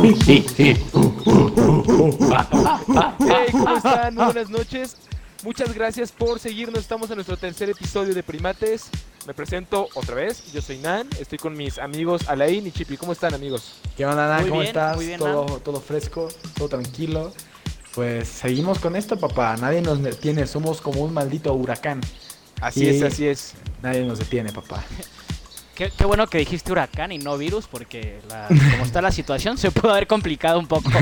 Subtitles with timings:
[0.00, 0.76] Hey,
[3.52, 4.14] ¿cómo están?
[4.14, 4.96] Muy buenas noches.
[5.42, 6.80] Muchas gracias por seguirnos.
[6.80, 8.90] Estamos en nuestro tercer episodio de Primates.
[9.26, 10.52] Me presento otra vez.
[10.52, 11.08] Yo soy Nan.
[11.18, 12.96] Estoy con mis amigos Alain y Chipi.
[12.96, 13.74] ¿Cómo están, amigos?
[13.96, 14.40] ¿Qué onda, Nan?
[14.42, 14.96] Muy ¿Cómo bien, estás?
[14.96, 17.32] muy bien, todo, todo fresco, todo tranquilo.
[17.94, 19.56] Pues seguimos con esto, papá.
[19.56, 20.46] Nadie nos detiene.
[20.46, 22.00] Somos como un maldito huracán.
[22.60, 22.88] Así Sí.
[22.88, 23.54] es, así es.
[23.82, 24.84] Nadie nos detiene, papá.
[25.78, 29.56] Qué, qué bueno que dijiste huracán y no virus, porque la- como está la situación
[29.58, 30.90] se puede haber complicado un poco.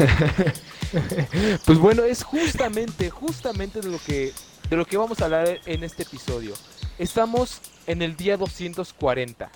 [1.67, 4.33] Pues bueno, es justamente, justamente de lo que,
[4.71, 6.55] de lo que vamos a hablar en este episodio.
[6.99, 9.51] Estamos en el día 240.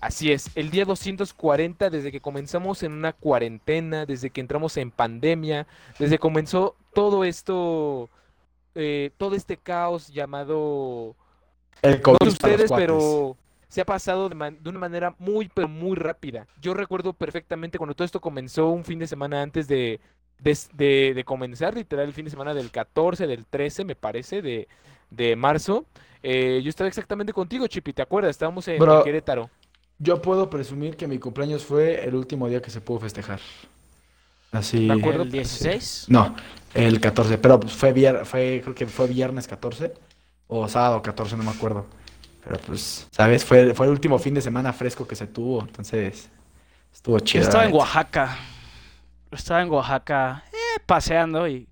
[0.00, 4.90] Así es, el día 240 desde que comenzamos en una cuarentena, desde que entramos en
[4.90, 5.66] pandemia,
[5.98, 8.08] desde que comenzó todo esto,
[8.74, 11.16] eh, todo este caos llamado
[11.82, 12.86] El no COVID sé para los ustedes, cuates.
[12.86, 13.36] pero
[13.68, 16.46] se ha pasado de, man- de una manera muy, pero muy rápida.
[16.60, 20.00] Yo recuerdo perfectamente cuando todo esto comenzó un fin de semana antes de,
[20.38, 24.42] de, de- de comenzar, literal, el fin de semana del 14, del 13, me parece,
[24.42, 24.68] de,
[25.10, 25.84] de marzo.
[26.22, 28.30] Eh, yo estaba exactamente contigo, Chipi, ¿te acuerdas?
[28.30, 28.98] Estábamos en, Bro.
[28.98, 29.50] en Querétaro.
[30.00, 33.40] Yo puedo presumir que mi cumpleaños fue el último día que se pudo festejar.
[34.50, 34.86] Así.
[34.86, 35.22] Me acuerdo.
[35.24, 36.06] ¿El 16?
[36.08, 36.34] No,
[36.74, 39.92] el 14, pero pues fue, vier- fue creo que fue viernes 14
[40.46, 41.86] o sábado 14, no me acuerdo.
[42.44, 43.44] Pero pues, ¿sabes?
[43.44, 46.30] Fue, fue el último fin de semana fresco que se tuvo, entonces
[46.92, 47.44] estuvo Yo chido.
[47.44, 47.76] estaba la en.
[47.76, 48.36] Oaxaca.
[49.30, 51.68] Estaba en Oaxaca eh, paseando y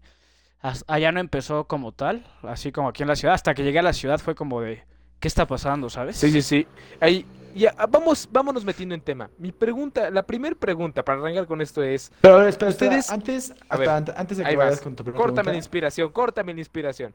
[0.87, 3.35] allá no empezó como tal, así como aquí en la ciudad.
[3.35, 4.83] Hasta que llegué a la ciudad fue como de,
[5.21, 6.17] ¿qué está pasando, sabes?
[6.17, 6.67] Sí, sí, sí.
[7.01, 7.25] Ahí,
[7.61, 9.31] ya, vamos, vámonos metiendo en tema.
[9.39, 13.77] Mi pregunta, la primera pregunta para arrancar con esto es, Pero espera, Ustedes- antes, A
[13.77, 14.81] ver, espera, antes de que vayas vas.
[14.83, 17.15] con tu primera córtame la inspiración, córtame la inspiración.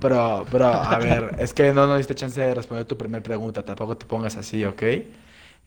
[0.00, 3.64] Pero, pero, a ver, es que no nos diste chance de responder tu primera pregunta,
[3.64, 4.82] tampoco te pongas así, ¿ok?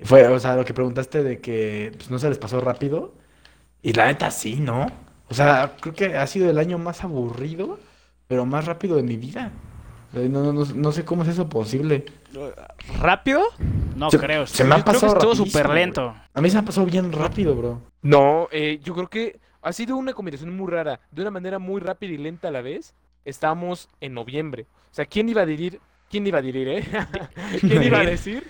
[0.03, 3.13] Fue, o sea, lo que preguntaste de que pues, no se les pasó rápido,
[3.81, 4.87] y la neta sí, ¿no?
[5.29, 7.79] O sea, creo que ha sido el año más aburrido,
[8.27, 9.51] pero más rápido de mi vida.
[10.13, 12.05] No, no, no, no sé cómo es eso posible.
[12.99, 13.41] ¿Rápido?
[13.95, 14.45] No Se- creo.
[14.45, 16.13] se me ha Yo creo que pasado estuvo súper lento.
[16.33, 17.81] A mí se me pasó bien rápido, bro.
[18.01, 21.79] No, eh, yo creo que ha sido una combinación muy rara, de una manera muy
[21.81, 22.93] rápida y lenta a la vez.
[23.25, 24.65] Estamos en noviembre.
[24.91, 25.79] O sea, ¿quién iba a decir,
[26.09, 26.83] quién iba a decir, eh?
[27.61, 28.45] ¿Quién iba a decir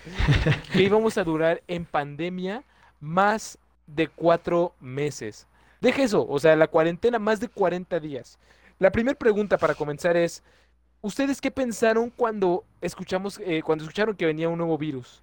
[0.72, 2.64] que íbamos a durar en pandemia
[3.00, 3.58] más
[3.88, 5.46] de cuatro meses?
[5.82, 8.40] Deja eso, o sea, la cuarentena más de 40 días.
[8.80, 10.42] La primera pregunta para comenzar es,
[11.02, 15.22] ¿ustedes qué pensaron cuando escuchamos, eh, cuando escucharon que venía un nuevo virus?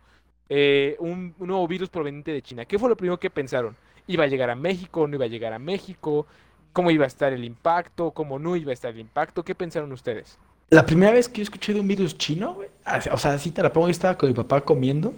[0.48, 2.64] Eh, un, un nuevo virus proveniente de China.
[2.64, 3.76] ¿Qué fue lo primero que pensaron?
[4.06, 5.06] ¿Iba a llegar a México?
[5.06, 6.26] ¿No iba a llegar a México?
[6.72, 8.12] ¿Cómo iba a estar el impacto?
[8.12, 9.44] ¿Cómo no iba a estar el impacto?
[9.44, 10.38] ¿Qué pensaron ustedes?
[10.70, 13.50] La primera vez que yo escuché de un virus chino, güey, así- o sea, así
[13.50, 15.14] te la pongo, yo estaba con mi papá comiendo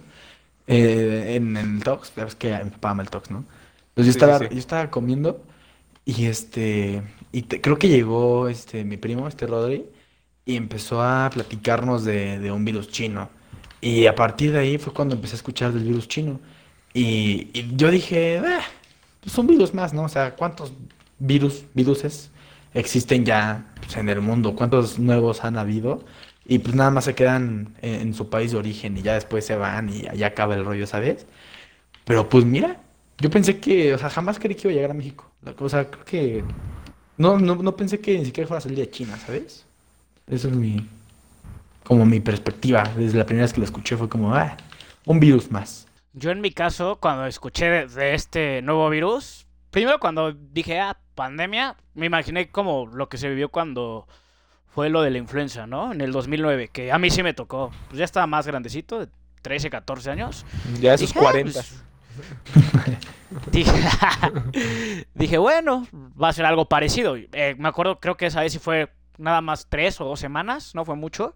[0.66, 3.44] eh, en, en el Tox, sabes que mi papá ama el Tox, ¿no?
[3.91, 4.48] Entonces yo sí, estaba, sí.
[4.50, 5.42] yo estaba comiendo
[6.04, 9.87] y este, y te- creo que llegó este, mi primo, este Rodri,
[10.50, 13.30] y empezó a platicarnos de, un virus chino.
[13.80, 16.40] Y a partir de ahí fue cuando empecé a escuchar del virus chino.
[16.92, 18.62] Y, yo dije, "Ah,
[19.20, 20.04] pues un virus más, ¿no?
[20.04, 20.72] O sea, ¿cuántos
[21.18, 22.30] virus, viruses
[22.74, 24.54] existen ya pues, en el mundo?
[24.56, 26.04] ¿Cuántos nuevos han habido?
[26.46, 29.56] Y pues nada más se quedan en, su país de origen y ya después se
[29.56, 31.26] van y allá acaba el rollo, ¿sabes?
[32.04, 32.80] Pero pues mira,
[33.18, 35.30] yo pensé que, o sea, jamás creí que iba a llegar a México.
[35.58, 36.44] O sea, creo que
[37.18, 39.66] no, no, no pensé que ni siquiera fuera a salir de China, ¿sabes?
[40.26, 40.86] Eso es mi,
[41.84, 42.84] como mi perspectiva.
[42.97, 44.56] Desde la primera vez que lo escuché fue como, ah,
[45.04, 45.86] un virus más.
[46.12, 50.98] Yo en mi caso, cuando escuché de, de este nuevo virus, primero cuando dije, ah,
[51.14, 54.06] pandemia, me imaginé como lo que se vivió cuando
[54.75, 55.92] fue lo de la influenza, ¿no?
[55.92, 57.70] En el 2009, que a mí sí me tocó.
[57.88, 59.09] Pues ya estaba más grandecito, de
[59.42, 60.47] 13, 14 años.
[60.80, 61.60] Ya esos Dije, ah, 40.
[61.60, 61.84] pues,
[63.53, 63.72] dije,
[65.14, 65.86] dije, bueno,
[66.20, 67.16] va a ser algo parecido.
[67.16, 70.75] Eh, me acuerdo, creo que esa vez sí fue nada más tres o dos semanas,
[70.75, 71.34] no fue mucho.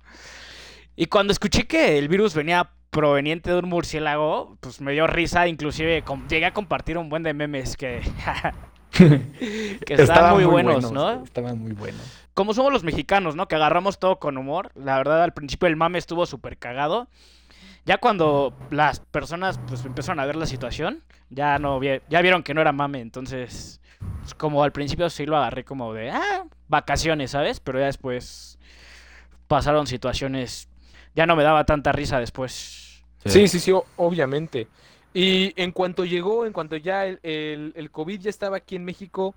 [0.97, 5.49] Y cuando escuché que el virus venía proveniente de un murciélago, pues me dio risa,
[5.49, 8.01] inclusive llegué a compartir un buen de memes que,
[8.91, 11.25] que estaban muy, buenos, ¿no?
[11.25, 12.01] Estaban muy buenos.
[12.35, 13.49] como somos los mexicanos, ¿no?
[13.49, 14.71] Que agarramos todo con humor.
[14.75, 17.09] La verdad, al principio el mame estuvo súper cagado.
[17.85, 22.43] Ya cuando las personas pues empezaron a ver la situación, ya no vi- ya vieron
[22.43, 23.81] que no era mame, entonces
[24.33, 27.61] como al principio sí lo agarré como de ah, vacaciones, ¿sabes?
[27.61, 28.59] Pero ya después
[29.47, 30.69] pasaron situaciones,
[31.15, 33.05] ya no me daba tanta risa después.
[33.27, 34.69] Sí, sí, sí, obviamente.
[35.13, 38.85] Y en cuanto llegó, en cuanto ya el, el, el COVID ya estaba aquí en
[38.85, 39.35] México,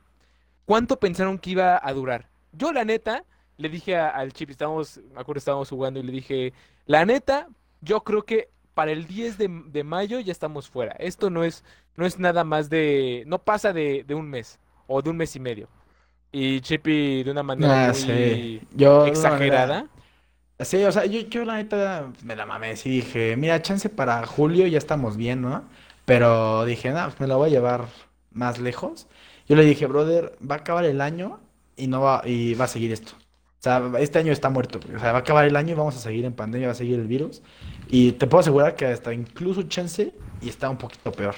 [0.66, 2.30] ¿cuánto pensaron que iba a durar?
[2.52, 3.24] Yo, la neta,
[3.58, 6.54] le dije a- al chip, estábamos, me acuerdo, estábamos jugando y le dije,
[6.86, 7.48] la neta,
[7.82, 10.94] yo creo que para el 10 de, de mayo ya estamos fuera.
[11.00, 11.64] Esto no es,
[11.96, 15.36] no es nada más de, no pasa de, de un mes o de un mes
[15.36, 15.70] y medio.
[16.32, 18.62] Y Chippy de una manera Ah, muy sí.
[18.72, 19.88] Yo, exagerada.
[20.60, 24.26] Sí, o sea, yo, yo la neta me la mamé, sí dije, mira, chance para
[24.26, 25.64] julio ya estamos bien, ¿no?
[26.06, 27.86] Pero dije, no, pues me la voy a llevar
[28.32, 29.08] más lejos.
[29.48, 31.40] Yo le dije, brother, va a acabar el año
[31.76, 33.14] y no va, y va a seguir esto.
[33.60, 34.80] O sea, este año está muerto.
[34.96, 36.76] O sea, va a acabar el año y vamos a seguir en pandemia, va a
[36.76, 37.42] seguir el virus.
[37.88, 41.36] Y te puedo asegurar que hasta incluso chance y está un poquito peor.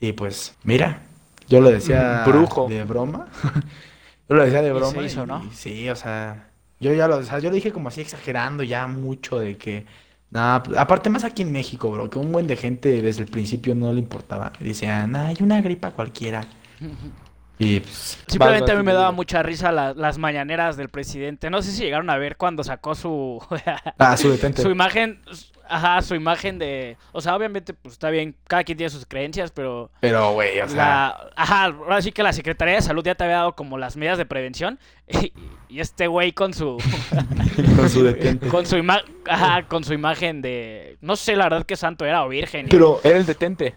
[0.00, 1.02] Y pues, mira,
[1.50, 2.68] yo lo decía Mm, brujo.
[2.68, 3.28] de broma.
[4.28, 5.02] Yo lo decía de Y se broma.
[5.02, 5.44] hizo, ¿no?
[5.44, 6.50] y sí, o sea,
[6.80, 9.86] yo ya lo, o sea, yo lo dije como así exagerando ya mucho de que,
[10.30, 13.74] nada, aparte más aquí en México, bro, que un buen de gente desde el principio
[13.74, 14.52] no le importaba.
[14.60, 16.46] Decían, hay una gripa cualquiera.
[17.62, 21.50] Y pues, Simplemente a mí me daba mucha risa la- las mañaneras del presidente.
[21.50, 23.38] No sé si llegaron a ver cuando sacó su
[23.98, 25.20] ah, su su imagen,
[25.68, 29.50] ajá, su imagen de, o sea, obviamente pues está bien, cada quien tiene sus creencias,
[29.52, 33.14] pero Pero, güey, o sea, la, ajá, ahora sí que la Secretaría de Salud ya
[33.14, 35.32] te había dado como las medidas de prevención y,
[35.68, 36.78] y este güey con su
[37.76, 38.48] con su detente.
[38.48, 42.24] con su ima- ajá, con su imagen de no sé la verdad que santo era
[42.24, 42.66] o virgen.
[42.66, 43.74] y- Pero, Era el detente.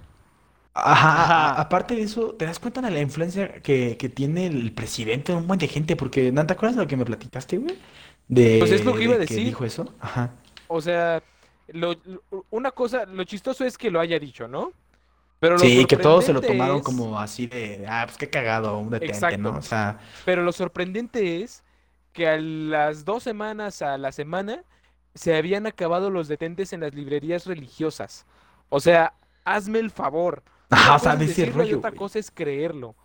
[0.75, 5.31] Ajá, aparte de eso, ¿te das cuenta de la influencia que, que tiene el presidente
[5.31, 5.95] en un buen de gente?
[5.95, 7.77] Porque, ¿no te acuerdas de lo que me platicaste, güey?
[8.27, 9.45] De, Pues es lo que iba a de decir.
[9.45, 9.93] dijo eso.
[9.99, 10.31] Ajá.
[10.67, 11.21] O sea,
[11.67, 14.71] lo- lo- una cosa, lo chistoso es que lo haya dicho, ¿no?
[15.39, 18.17] Pero lo Sí, que todos se lo sorprendente tomaron es- como así de, ah, pues
[18.17, 19.37] qué cagado, un detente, Exacto.
[19.39, 19.57] ¿no?
[19.57, 21.63] O sea, Pero lo sorprendente es
[22.13, 24.63] que a las dos semanas a la semana
[25.13, 28.25] se habían acabado los detentes en las librerías religiosas.
[28.69, 29.13] O sea,
[29.45, 30.41] hazme el favor.
[30.73, 32.95] Ajá, o sea, de ese y otra cosa es creerlo.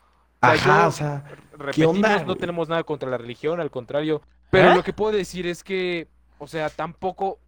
[0.41, 1.25] sea, Ajá, yo- o sea,
[1.59, 4.23] Repetimos, onda, no tenemos nada contra la religión, al contrario.
[4.51, 4.75] Pero ¿Eh?
[4.75, 7.39] lo que puedo decir es que, o sea, tampoco,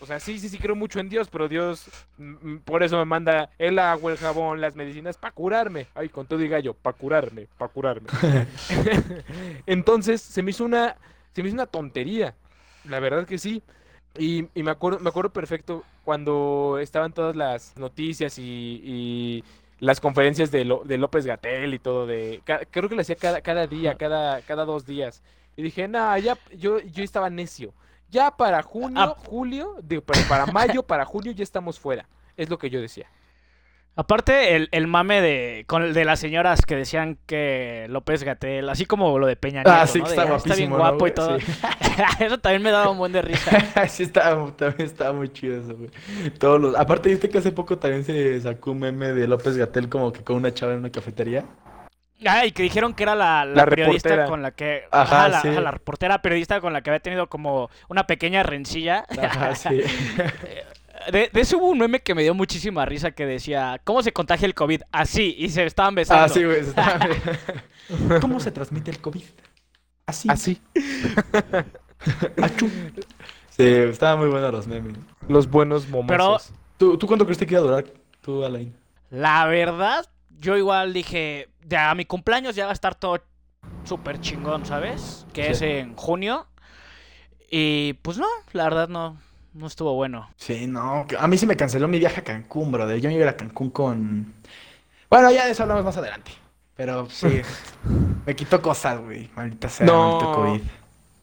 [0.00, 2.96] o sea, sí, sí, sí creo mucho en Dios, pero Dios, mm, mm, por eso
[2.98, 5.88] me manda el agua, el jabón, las medicinas, para curarme.
[5.94, 8.06] Ay, con todo y gallo, para curarme, para curarme.
[9.66, 10.96] Entonces, se me hizo una,
[11.34, 12.34] se me hizo una tontería.
[12.84, 13.62] La verdad que sí.
[14.16, 18.42] Y, y me acuerdo, me acuerdo perfecto cuando estaban todas las noticias y,
[18.84, 19.44] y
[19.80, 23.16] las conferencias de, Lo- de López Gatel y todo de ca- creo que lo hacía
[23.16, 25.22] cada, cada día, cada, cada dos días.
[25.56, 27.72] Y dije, nah, ya yo, yo estaba necio.
[28.10, 29.14] Ya para junio, Ah.
[29.26, 32.08] julio, digo, para mayo, para junio ya estamos fuera.
[32.36, 33.06] Es lo que yo decía.
[34.00, 38.86] Aparte, el, el mame de, con de las señoras que decían que López Gatel, así
[38.86, 40.04] como lo de Peña Nieto, Ah, sí, ¿no?
[40.04, 41.40] que De, está "Ah, bien guapísimo, ¿no, guapo y todo.
[41.40, 41.46] Sí.
[42.20, 43.50] Eso también me daba un buen de risa.
[43.88, 45.90] Sí, estaba, también estaba muy chido eso, güey.
[46.38, 46.76] Todos los...
[46.76, 50.22] Aparte, viste que hace poco también se sacó un meme de López Gatel como que
[50.22, 51.44] con una chava en una cafetería.
[52.24, 54.28] Ah, y que dijeron que era la, la La periodista reportera.
[54.30, 54.84] con la que...
[54.92, 55.48] Ajá, ajá, la, sí.
[55.48, 59.04] ajá, la reportera periodista con la que había tenido como una pequeña rencilla.
[59.20, 59.80] Ajá, sí.
[61.12, 64.12] De, de eso hubo un meme que me dio muchísima risa que decía, ¿cómo se
[64.12, 64.82] contagia el COVID?
[64.92, 66.24] Así, y se estaban besando.
[66.24, 66.62] Ah, sí, güey.
[66.64, 66.74] se
[68.20, 69.24] ¿Cómo se transmite el COVID?
[70.06, 70.28] Así.
[70.30, 70.60] Así.
[72.42, 72.70] Achú.
[73.50, 74.96] Sí, estaban muy buenos los memes.
[75.28, 76.52] Los buenos momentos.
[76.76, 77.84] ¿Tú, ¿Tú cuánto crees que iba a durar?
[78.20, 78.74] Tú, Alain.
[79.10, 80.06] La verdad,
[80.38, 83.22] yo igual dije, ya a mi cumpleaños ya va a estar todo
[83.84, 85.26] súper chingón, ¿sabes?
[85.32, 85.50] Que Sí.
[85.52, 86.46] es en junio.
[87.50, 89.18] Y pues no, la verdad no,
[89.58, 90.30] no estuvo bueno.
[90.36, 91.04] Sí, no.
[91.08, 93.00] que- A mí se me canceló mi viaje a Cancún, brother.
[93.00, 94.32] Yo me iba a ir a Cancún con...
[95.10, 96.30] Bueno, ya de eso hablamos más adelante.
[96.76, 97.42] Pero sí,
[98.26, 99.28] me quitó cosas, güey.
[99.34, 100.10] Maldita sea, No.
[100.12, 100.60] maldito COVID.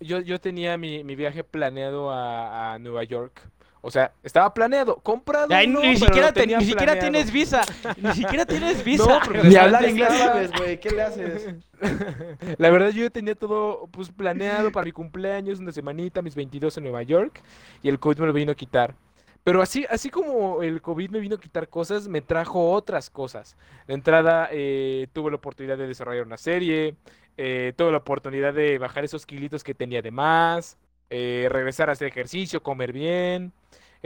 [0.01, 3.42] Yo, yo tenía mi, mi viaje planeado a, a Nueva York.
[3.88, 5.48] O sea, estaba planeado, comprado.
[5.48, 7.62] No, ni siquiera, te- ni siquiera tienes visa.
[7.98, 9.06] Ni siquiera tienes visa.
[9.32, 10.80] No, Ni hablar inglés sabes, güey.
[10.80, 11.50] ¿Qué le haces?
[12.58, 16.84] La verdad, yo tenía todo pues planeado para mi cumpleaños, una semanita, mis 22 en
[16.84, 17.44] Nueva York,
[17.84, 18.96] y el COVID me lo vino a quitar.
[19.44, 23.56] Pero así, así como el COVID me vino a quitar cosas, me trajo otras cosas.
[23.88, 26.96] De entrada, eh, tuve la oportunidad de desarrollar una serie,
[27.38, 30.77] eh, tuve la oportunidad de bajar esos kilitos que tenía de más,
[31.10, 33.52] eh, regresar a hacer ejercicio, comer bien.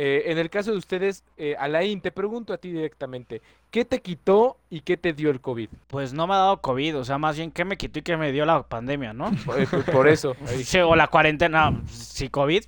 [0.01, 4.01] Eh, en el caso de ustedes, eh, Alain, te pregunto a ti directamente, ¿qué te
[4.01, 5.67] quitó y qué te dio el COVID?
[5.87, 8.15] Pues no me ha dado COVID, o sea, más bien que me quitó y que
[8.15, 9.31] me dio la pandemia, ¿no?
[9.45, 10.35] Por, por- eso.
[10.63, 12.63] Sí, o la cuarentena, sí, COVID.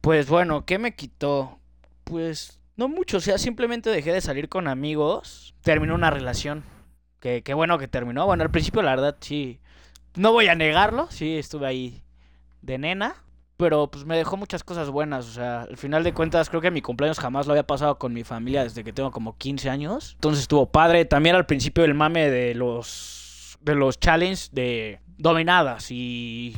[0.00, 1.58] Pues bueno, ¿qué me quitó?
[2.02, 6.64] Pues no mucho, o sea, simplemente dejé de salir con amigos, terminó una relación.
[7.20, 8.26] Que, qué bueno que terminó.
[8.26, 9.60] Bueno, al principio, la verdad, sí.
[10.16, 12.02] No voy a negarlo, sí, estuve ahí
[12.60, 13.14] de nena.
[13.62, 15.28] Pero pues me dejó muchas cosas buenas.
[15.28, 18.12] O sea, al final de cuentas, creo que mi cumpleaños jamás lo había pasado con
[18.12, 20.12] mi familia desde que tengo como 15 años.
[20.14, 21.04] Entonces estuvo padre.
[21.04, 23.56] También al principio el mame de los.
[23.60, 26.56] de los challenges de dominadas y.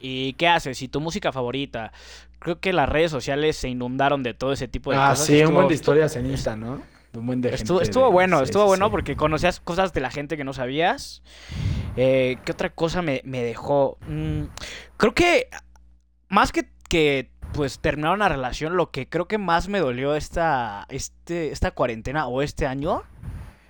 [0.00, 0.80] ¿Y qué haces?
[0.82, 1.92] ¿Y tu música favorita?
[2.40, 5.26] creo que las redes sociales se inundaron de todo ese tipo de Ah, cosas.
[5.26, 6.80] sí, un buen de historias en Insta, ¿no?
[7.12, 8.90] Un buen de Estuvo, gente estuvo de- bueno, sí, estuvo sí, bueno sí.
[8.92, 11.22] porque conocías cosas de la gente que no sabías.
[11.98, 13.98] Eh, ¿Qué otra cosa me, me dejó?
[14.08, 14.44] Mm,
[14.96, 15.48] creo que
[16.30, 20.86] más que, que pues terminar una relación, lo que creo que más me dolió esta,
[20.88, 23.02] este, esta cuarentena o este año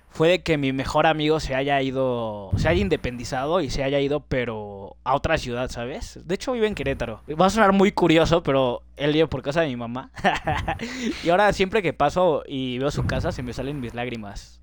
[0.09, 3.99] fue de que mi mejor amigo se haya ido, se haya independizado y se haya
[3.99, 6.19] ido, pero a otra ciudad, ¿sabes?
[6.25, 7.21] De hecho vive en Querétaro.
[7.39, 10.11] Va a sonar muy curioso, pero él vive por casa de mi mamá.
[11.23, 14.59] y ahora siempre que paso y veo su casa se me salen mis lágrimas.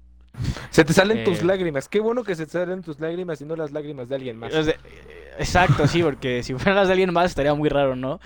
[0.71, 1.25] Se te salen Eh.
[1.25, 1.89] tus lágrimas.
[1.89, 4.55] Qué bueno que se te salen tus lágrimas y no las lágrimas de alguien más.
[4.55, 7.97] O sea, eh, exacto, sí, porque si fueran las de alguien más estaría muy raro,
[7.97, 8.21] ¿no?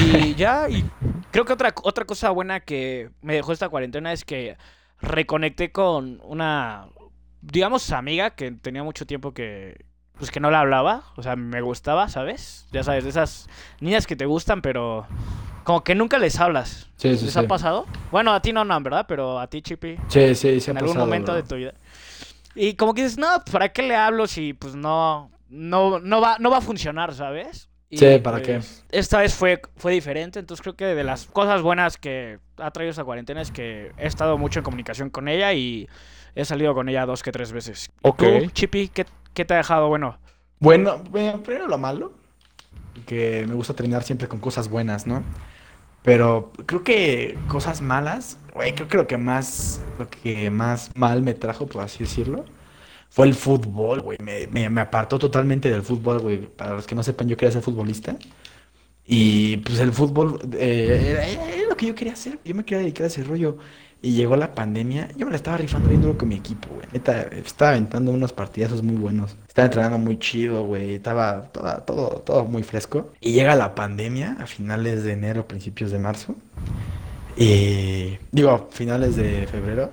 [0.00, 0.84] Y ya, y
[1.30, 4.56] creo que otra, otra cosa buena que me dejó esta cuarentena es que
[5.00, 6.86] reconecté con una,
[7.42, 9.84] digamos, amiga que tenía mucho tiempo que,
[10.18, 12.66] pues que no la hablaba, o sea, me gustaba, ¿sabes?
[12.72, 13.48] Ya sabes, de esas
[13.80, 15.06] niñas que te gustan, pero
[15.64, 16.90] como que nunca les hablas.
[16.96, 17.38] Sí, sí, ¿Les sí.
[17.38, 17.86] ha pasado?
[18.10, 19.06] Bueno, a ti no, no, ¿verdad?
[19.08, 21.42] Pero a ti, Chippy Sí, sí, sí ha en algún pasado, momento bro.
[21.42, 21.74] de tu vida.
[22.54, 26.38] Y como que dices, no, ¿para qué le hablo si pues no, no, no va,
[26.38, 27.68] no va a funcionar, ¿sabes?
[27.90, 28.54] Y, Sí, ¿para qué?
[28.54, 32.70] pues, Esta vez fue, fue diferente, entonces creo que de las cosas buenas que ha
[32.70, 35.88] traído esta cuarentena es que he estado mucho en comunicación con ella y
[36.34, 37.90] he salido con ella dos que tres veces.
[38.02, 38.22] Ok.
[38.22, 40.18] ¿Tú, Chippy, qué, qué te ha dejado bueno?
[40.60, 42.12] Bueno, bueno, primero lo malo,
[43.06, 45.22] que me gusta terminar siempre con cosas buenas, ¿no?
[46.02, 51.22] Pero creo que cosas malas, güey, creo que lo que más, lo que más mal
[51.22, 52.44] me trajo, por así decirlo,
[53.14, 54.18] fue el fútbol, güey.
[54.20, 56.38] Me, me, me apartó totalmente del fútbol, güey.
[56.46, 58.16] Para los que no sepan, yo quería ser futbolista.
[59.06, 62.38] Y pues el fútbol eh, era, era lo que yo quería hacer.
[62.44, 63.58] Yo me quería dedicar a ese rollo.
[64.02, 66.86] Y llegó la pandemia, yo me la estaba rifando viéndolo con mi equipo, güey.
[66.92, 69.34] Neta, estaba aventando unos partidazos muy buenos.
[69.48, 70.96] Estaba entrenando muy chido, güey.
[70.96, 73.12] Estaba toda- todo, todo muy fresco.
[73.20, 76.34] Y llega la pandemia a finales de enero, principios de marzo.
[77.36, 79.92] Y digo, finales de febrero.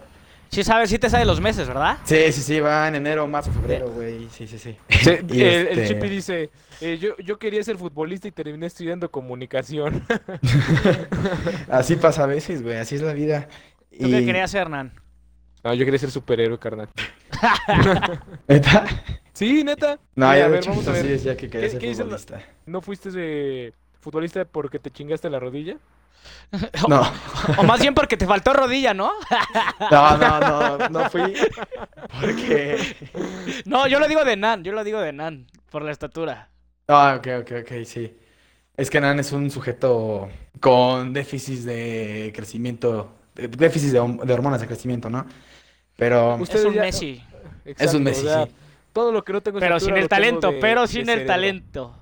[0.51, 1.97] Sí sabes, sí te sabes los meses, ¿verdad?
[2.03, 4.27] Sí, sí, sí, va en enero, marzo, febrero, güey.
[4.31, 4.75] Sí, sí, sí.
[4.89, 6.49] Sí, Y el, el este- Chippy dice,
[6.81, 10.03] eh, yo, yo quería ser futbolista y terminé estudiando comunicación.
[11.69, 12.75] Así pasa a veces, güey.
[12.77, 13.47] Así es la vida.
[13.97, 14.91] ¿Tú qué querías hacer, Nan?
[15.63, 16.89] No, yo quería ser superhéroe, carnal.
[18.47, 18.85] ¿Neta?
[19.33, 19.99] Sí, neta.
[20.15, 21.11] No, Mira, ya a ver, vamos a sí ver.
[21.11, 22.41] decía que quería ¿Qué- ser qué futbolista.
[22.65, 25.77] ¿No fuiste de futbolista porque te chingaste la rodilla?
[26.89, 27.01] No,
[27.57, 29.11] O más bien porque te faltó rodilla, ¿no?
[29.91, 31.33] no, no, no, no fui.
[32.19, 32.95] Porque.
[33.65, 36.49] No, yo lo digo de Nan, yo lo digo de Nan, por la estatura.
[36.87, 38.17] Ah, ok, ok, ok, sí.
[38.75, 45.09] Es que Nan es un sujeto con déficit de crecimiento, déficit de, hormonas de crecimiento,
[45.09, 45.25] ¿no?
[45.95, 47.23] Pero Usted- Es un ya- Messi,
[47.65, 48.51] es un Messi, o sea, sí.
[48.91, 51.27] Todo lo que no tengo pero estatura sin el talento, de- pero sin el cerebro.
[51.27, 51.95] talento.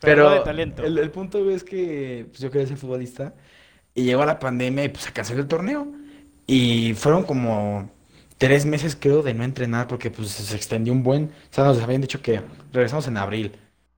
[0.00, 0.82] Pero de talento.
[0.84, 3.34] El, el punto es que pues, yo quería ser futbolista
[3.94, 5.88] y llegó la pandemia y pues se canceló el torneo.
[6.46, 7.90] Y fueron como
[8.38, 11.24] tres meses, creo, de no entrenar porque pues se extendió un buen.
[11.50, 13.52] O sea, nos habían dicho que regresamos en abril.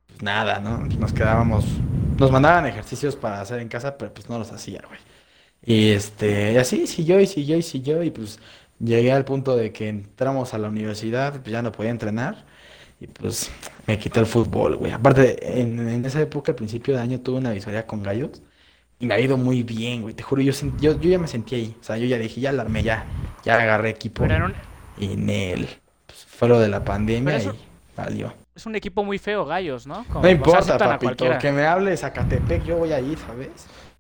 [0.07, 0.79] Pues nada, ¿no?
[0.79, 1.65] Nos quedábamos.
[2.19, 5.01] Nos mandaban ejercicios para hacer en casa, pero pues no los hacía, güey.
[5.65, 8.41] Y este, y así siguió y siguió y siguió y pues
[8.79, 12.47] llegué al punto de que entramos a la universidad, pues ya no podía entrenar.
[13.01, 13.51] Y pues
[13.87, 14.93] me quité el fútbol, güey.
[14.93, 18.43] Aparte, en, en esa época, al principio de año, tuve una visoría con gallos.
[18.99, 20.13] Y me ha ido muy bien, güey.
[20.15, 21.77] Te juro, yo, sen- yo, yo ya me sentí ahí.
[21.81, 23.07] O sea, yo ya dije, ya la armé, ya.
[23.45, 24.25] Ya agarré equipo.
[24.25, 24.53] Un-
[24.99, 25.69] Y en él.
[26.07, 28.35] Pues, fue lo de la pandemia eso- y valió.
[28.55, 30.05] es un equipo muy feo, Gallos, ¿no?
[30.09, 31.25] Como- No importa, papito.
[31.39, 33.49] Que me hable Zacatepec, yo voy a ir, ¿sabes?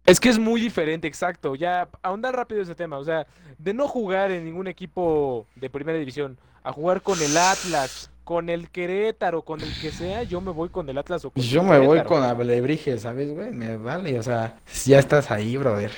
[0.05, 1.55] Es que es muy diferente, exacto.
[1.55, 2.99] Ya, ahondar rápido ese tema.
[2.99, 3.27] O sea,
[3.57, 8.49] de no jugar en ningún equipo de primera división, a jugar con el Atlas, con
[8.49, 11.49] el Querétaro, con el que sea, yo me voy con el Atlas o con el
[11.49, 13.51] yo me voy con Alebrijes, ¿sabes, güey?
[13.51, 15.91] Me vale, o sea, ya estás ahí, brother.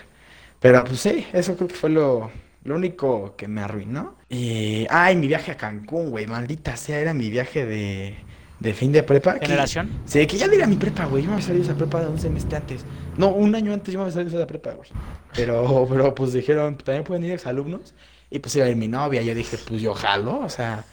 [0.60, 2.30] Pero pues sí, eso creo que fue lo,
[2.64, 4.16] lo único que me arruinó.
[4.28, 8.16] Y, ay, mi viaje a Cancún, güey, maldita sea, era mi viaje de,
[8.60, 9.38] de fin de prepa.
[9.38, 9.90] que- Generación.
[10.04, 12.00] Sí, que ya no era mi prepa, güey, yo me había salido de esa prepa
[12.00, 12.84] de un semestre antes.
[13.18, 14.88] No, un año antes yo me había salido de esa prepa, güey.
[15.34, 17.94] Pero, pero pues dijeron, también pueden ir exalumnos.
[18.30, 20.86] Y pues iba a ir mi novia, yo dije, pues yo jalo, o sea,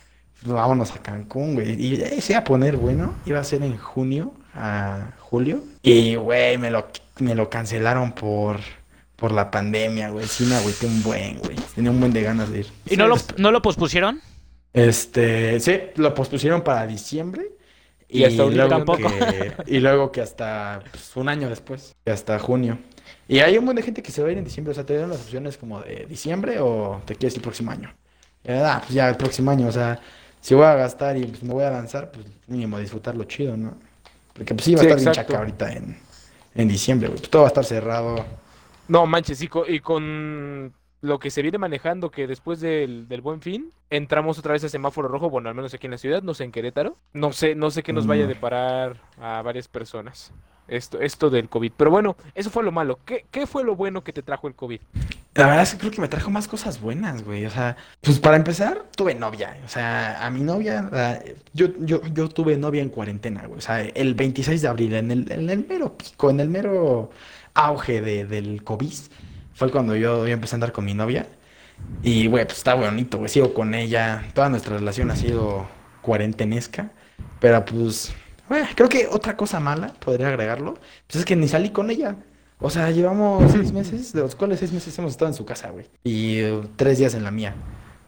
[0.45, 1.81] vámonos a Cancún, güey.
[1.81, 5.63] Y eh, se iba a poner bueno, iba a ser en junio a julio.
[5.81, 6.87] Y, güey, me lo,
[7.19, 8.59] me lo cancelaron por,
[9.15, 10.25] por la pandemia, güey.
[10.27, 11.55] Sí me agüité un buen, güey.
[11.75, 12.67] Tenía un buen de ganas de ir.
[12.89, 14.21] ¿Y no lo, no lo pospusieron?
[14.73, 17.43] Este, sí, lo pospusieron para diciembre.
[18.07, 19.09] Y hasta ahorita luego tampoco.
[19.09, 22.79] que- y luego que hasta pues, un año después, que hasta junio.
[23.27, 24.71] Y hay un montón de gente que se va a ir en diciembre.
[24.71, 27.93] O sea, te dieron las opciones como de diciembre o te quieres el próximo año.
[28.43, 29.67] Y, ah, pues ya el próximo año.
[29.67, 29.99] O sea,
[30.41, 33.77] si voy a gastar y pues, me voy a lanzar, pues mínimo disfrutarlo chido, ¿no?
[34.33, 35.97] Porque pues sí va a Sí, estar bien chaca ahorita en,
[36.55, 37.19] en diciembre, güey.
[37.19, 38.25] Pues todo va a estar cerrado.
[38.87, 39.47] No manches, y
[39.81, 44.63] con, lo que se viene manejando, que después del, del Buen Fin, entramos otra vez
[44.63, 46.97] a semáforo rojo, bueno, al menos aquí en la ciudad, no sé en Querétaro.
[47.13, 48.29] No sé, no sé qué nos vaya a Mm.
[48.29, 50.33] deparar a varias personas.
[50.69, 51.71] Esto, esto del COVID.
[51.75, 52.99] Pero bueno, eso fue lo malo.
[53.05, 54.79] ¿Qué, qué fue lo bueno que te trajo el COVID?
[55.35, 57.45] La verdad es que creo que me trajo más cosas buenas, güey.
[57.45, 59.57] O sea, pues para empezar, tuve novia.
[59.65, 61.21] O sea, a mi novia,
[61.53, 63.59] yo, yo, yo tuve novia en cuarentena, güey.
[63.59, 67.11] O sea, el 26 de abril, en el, en el mero pico, en el mero
[67.53, 68.93] auge de, del COVID,
[69.53, 71.27] fue cuando yo, yo empecé a andar con mi novia.
[72.03, 73.29] Y, güey, pues está bonito, güey.
[73.29, 74.25] Sigo con ella.
[74.33, 75.67] Toda nuestra relación ha sido
[76.01, 76.91] cuarentenesca.
[77.39, 78.13] Pero pues,
[78.49, 80.73] güey, creo que otra cosa mala, podría agregarlo,
[81.07, 82.15] pues es que ni salí con ella.
[82.59, 85.69] O sea, llevamos seis meses, de los cuales seis meses hemos estado en su casa,
[85.69, 85.85] güey.
[86.03, 87.55] Y eh, tres días en la mía.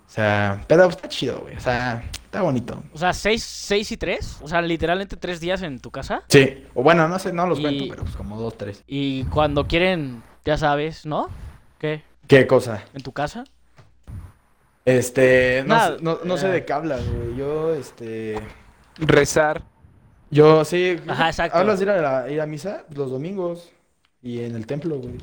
[0.08, 1.56] O sea, pero está chido, güey.
[1.56, 2.84] O sea, está bonito.
[2.94, 4.40] O sea, ¿seis, seis y tres?
[4.42, 6.24] O sea, literalmente tres días en tu casa.
[6.28, 6.66] Sí.
[6.74, 8.84] O bueno, no sé, no los Y- cuento, pero pues como dos, tres.
[8.88, 11.30] Y cuando quieren, ya sabes, ¿no?
[11.80, 12.04] ¿Qué?
[12.28, 12.84] ¿Qué cosa?
[12.94, 13.46] ¿En tu casa?
[14.84, 16.52] Este, no, Nada, sé- no, no sé eh.
[16.52, 17.36] de qué hablas, güey.
[17.38, 18.36] Yo, este...
[18.98, 19.64] Rezar.
[20.32, 20.98] Yo, sí.
[21.08, 21.58] Ajá, exacto.
[21.58, 22.86] ¿Hablas de ir a, la- ir a misa?
[22.96, 23.70] Los domingos.
[24.22, 25.16] Y en el templo, güey.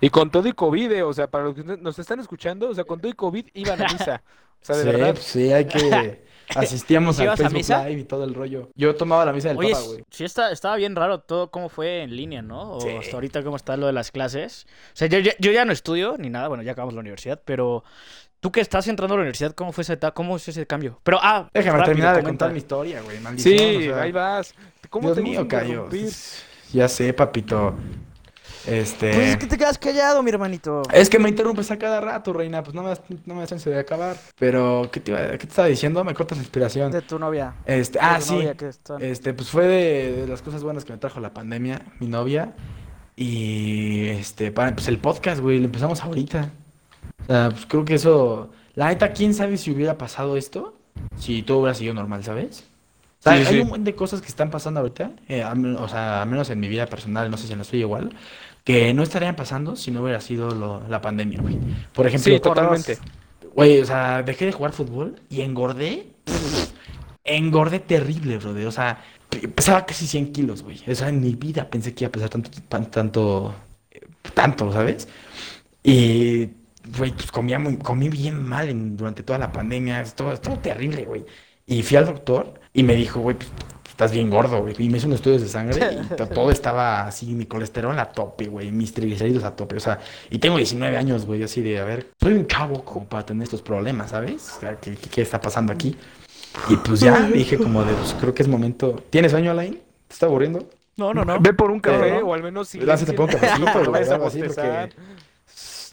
[0.00, 2.74] Y con todo y COVID, eh, o sea, para los que nos están escuchando, o
[2.74, 4.22] sea, con todo y COVID iban a misa.
[4.60, 5.12] O sea, de sí, verdad.
[5.12, 6.26] pues sí, hay que...
[6.54, 7.86] Asistíamos ¿Sí al a Facebook misa?
[7.88, 8.70] Live y todo el rollo.
[8.74, 10.04] Yo tomaba la misa del Oye, Papa, güey.
[10.10, 12.72] sí está, estaba bien raro todo cómo fue en línea, ¿no?
[12.72, 12.88] O Sí.
[12.88, 14.66] hasta ahorita cómo está lo de las clases.
[14.94, 17.84] O sea, yo, yo ya no estudio ni nada, bueno, ya acabamos la universidad, pero
[18.40, 21.00] tú que estás entrando a la universidad, ¿cómo fue ese, eta- cómo es ese cambio?
[21.02, 22.44] Pero, ah, Déjame rápido, terminar de comenta.
[22.46, 23.18] contar mi historia, güey.
[23.20, 24.54] Maldición, Sí, o sea, ahí vas.
[24.90, 26.08] ¿Cómo Dios te mío, interrumpir?
[26.72, 27.74] Ya sé, papito.
[28.66, 29.14] Este.
[29.14, 30.82] Pues es que te quedas callado, mi hermanito.
[30.92, 32.62] Es que me interrumpes a cada rato, reina.
[32.62, 34.16] Pues no me das, no me das chance de acabar.
[34.38, 36.04] Pero, ¿qué te, iba- qué te estaba diciendo?
[36.04, 36.92] Me cortas la inspiración.
[36.92, 37.54] De tu novia.
[37.64, 38.34] Este, De ah, sí.
[38.34, 41.32] novia que está- Este, pues fue de, de las cosas buenas que me trajo la
[41.32, 42.54] pandemia, mi novia.
[43.16, 46.50] Y este, para, pues el podcast, güey, lo empezamos ahorita.
[47.28, 48.50] Sea, pues creo que eso.
[48.74, 50.74] La neta, quién sabe si hubiera pasado esto
[51.16, 52.64] si todo hubiera sido normal, ¿sabes?
[53.20, 53.60] O sea, Sí, hay sí.
[53.60, 56.68] un montón de cosas que están pasando ahorita, eh, o sea, al menos en mi
[56.68, 58.10] vida personal, no sé si en la suya igual,
[58.64, 61.56] que no estarían pasando si no hubiera sido lo- la pandemia, güey.
[61.92, 62.98] Por ejemplo, Sí, totalmente.
[63.54, 66.08] Güey, o sea, dejé de jugar fútbol y engordé.
[67.24, 68.54] Engordé terrible, bro.
[68.68, 70.80] O sea, pe- pesaba casi 100 kilos, güey.
[70.88, 73.54] O sea, en mi vida pensé que iba a pesar tanto, tan- tanto,
[73.90, 74.00] eh,
[74.34, 75.08] tanto, ¿sabes?
[75.82, 76.46] Y,
[76.96, 80.00] güey, pues comía muy, comí bien mal en- durante toda la pandemia.
[80.02, 81.24] Estuvo, estuvo terrible, güey.
[81.66, 83.50] Y fui al doctor y me dijo, güey, pues,
[83.88, 84.74] estás bien gordo, güey.
[84.78, 88.06] Y me hizo unos estudios de sangre y to- todo estaba así, mi colesterol a
[88.06, 89.76] tope, güey, mis triglicéridos a tope.
[89.76, 89.98] O sea,
[90.30, 93.42] y tengo 19 años, güey, así de, a ver, soy un chavo como para tener
[93.44, 94.54] estos problemas, ¿sabes?
[94.56, 95.96] O sea, ¿qué, qué- qué está pasando aquí?
[96.70, 99.02] Y pues ya dije como de, pues creo que es momento.
[99.10, 99.74] ¿Tienes sueño, Alain?
[99.74, 100.68] ¿Te está aburriendo?
[100.96, 101.38] No, no, no.
[101.38, 104.26] Ve por un café o al menos si Lánzate por un cafecito, güey, a algo
[104.26, 104.88] así, bostezar.
[104.88, 105.27] porque...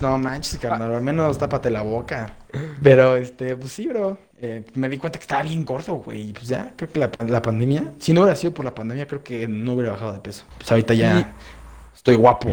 [0.02, 2.36] No manches, carnal, al menos tápate la boca.
[2.82, 4.18] Pero, este, pues sí, bro.
[4.38, 6.30] eh, me di cuenta que estaba bien gordo, güey.
[6.30, 9.08] Y pues ya, creo que la, la pandemia, si no hubiera sido por la pandemia,
[9.08, 10.46] creo que no hubiera bajado de peso.
[10.58, 11.36] Pues ahorita ya
[11.94, 12.50] estoy guapo.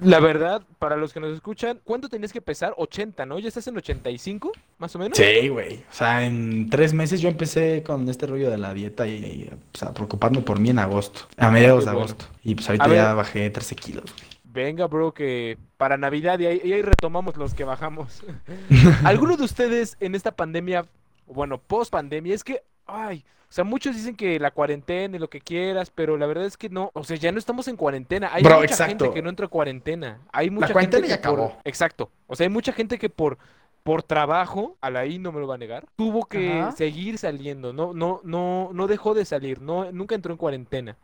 [0.00, 2.74] La verdad, para los que nos escuchan, ¿cuánto tenías que pesar?
[2.76, 3.38] 80, ¿no?
[3.38, 5.16] ¿Ya estás en 85, más o menos?
[5.16, 5.84] Sí, güey.
[5.90, 9.50] O sea, en tres meses yo empecé con este rollo de la dieta y, y,
[9.70, 12.24] pues, a preocuparme por mí en agosto, a mediados Qué de agosto.
[12.42, 14.31] Y pues ahorita ya bajé 13 kilos, güey.
[14.52, 18.22] Venga, bro, que para Navidad y ahí, y ahí retomamos los que bajamos.
[19.04, 20.84] ¿Alguno de ustedes en esta pandemia,
[21.26, 25.28] bueno, post pandemia, es que, ay, o sea, muchos dicen que la cuarentena y lo
[25.28, 28.30] que quieras, pero la verdad es que no, o sea, ya no estamos en cuarentena.
[28.32, 30.20] Hay Bro, mucha gente que no entra en cuarentena.
[30.32, 31.60] Hay mucha cuarentena gente ya que por- acabó.
[31.64, 32.10] exacto.
[32.26, 33.38] O sea, hay mucha gente que por
[33.82, 36.72] por trabajo, a la I no me lo va a negar, tuvo que Ajá.
[36.72, 40.96] seguir saliendo, no no no no dejó de salir, no nunca entró en cuarentena.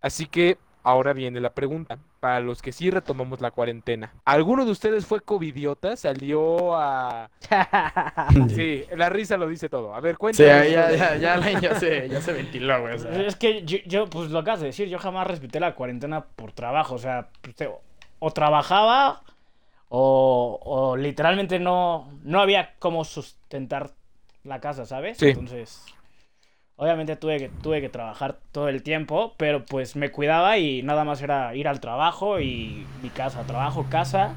[0.00, 4.14] Así que ahora viene la pregunta, para los que sí retomamos la cuarentena.
[4.24, 5.94] ¿Alguno de ustedes fue covidiota?
[5.94, 7.28] ¿Salió a...?
[8.48, 9.94] Sí, la risa lo dice todo.
[9.94, 10.48] A ver, Sí, cuéntame.
[10.48, 12.94] ya, ya, ya, ya, ya se, ya se ventiló, güey.
[12.94, 13.12] o sea.
[13.26, 16.52] Es que yo, yo, pues lo acabas de decir, yo jamás respeté la cuarentena por
[16.52, 16.94] trabajo.
[16.94, 17.68] O sea, pues, te-
[18.20, 19.20] o trabajaba
[19.90, 23.90] o, o literalmente no, no había cómo sustentar
[24.44, 25.18] la casa, ¿sabes?
[25.18, 25.28] Sí.
[25.28, 25.84] Entonces,
[26.76, 31.04] obviamente tuve que, tuve que trabajar todo el tiempo, pero pues me cuidaba y nada
[31.04, 34.34] más era ir al trabajo y mi casa, trabajo, casa.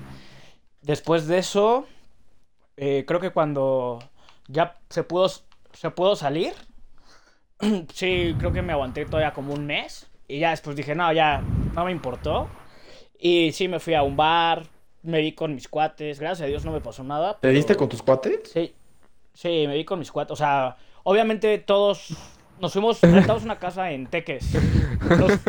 [0.82, 1.86] Después de eso,
[2.78, 4.00] eh, creo que cuando
[4.48, 5.30] ya se pudo,
[5.74, 6.54] se pudo salir,
[7.94, 10.10] sí, creo que me aguanté todavía como un mes.
[10.28, 11.42] Y ya después dije, no, ya
[11.74, 12.50] no me importó.
[13.20, 14.64] Y sí, me fui a un bar,
[15.02, 16.20] me vi con mis cuates.
[16.20, 17.38] Gracias a Dios no me pasó nada.
[17.40, 18.52] ¿Te diste pero- con tus cuates?
[18.52, 18.74] Sí,
[19.34, 20.34] sí, me vi con mis cuates.
[20.34, 20.76] O sea,
[21.08, 22.10] obviamente todos
[22.60, 24.46] nos fuimos, rentamos una casa en Teques.
[25.10, 25.40] Nos-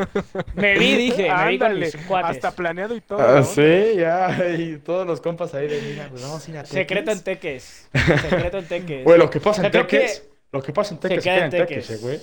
[0.55, 2.31] me vi, dije, me vi con Ándale, mis cuates.
[2.37, 3.19] Hasta planeado y todo.
[3.21, 6.65] Ah, sí, ya, y todos los compas ahí de mira, pues vamos a ir a
[6.67, 7.89] Secreto en Teques.
[7.93, 8.21] Teques.
[8.23, 9.05] Secreto en Teques.
[9.05, 11.25] Güey, lo que pasa O sea, en creo que- Teques, lo que pasa en Teques
[11.25, 11.91] se queda en Teques, Teques.
[11.91, 12.21] eh, güey.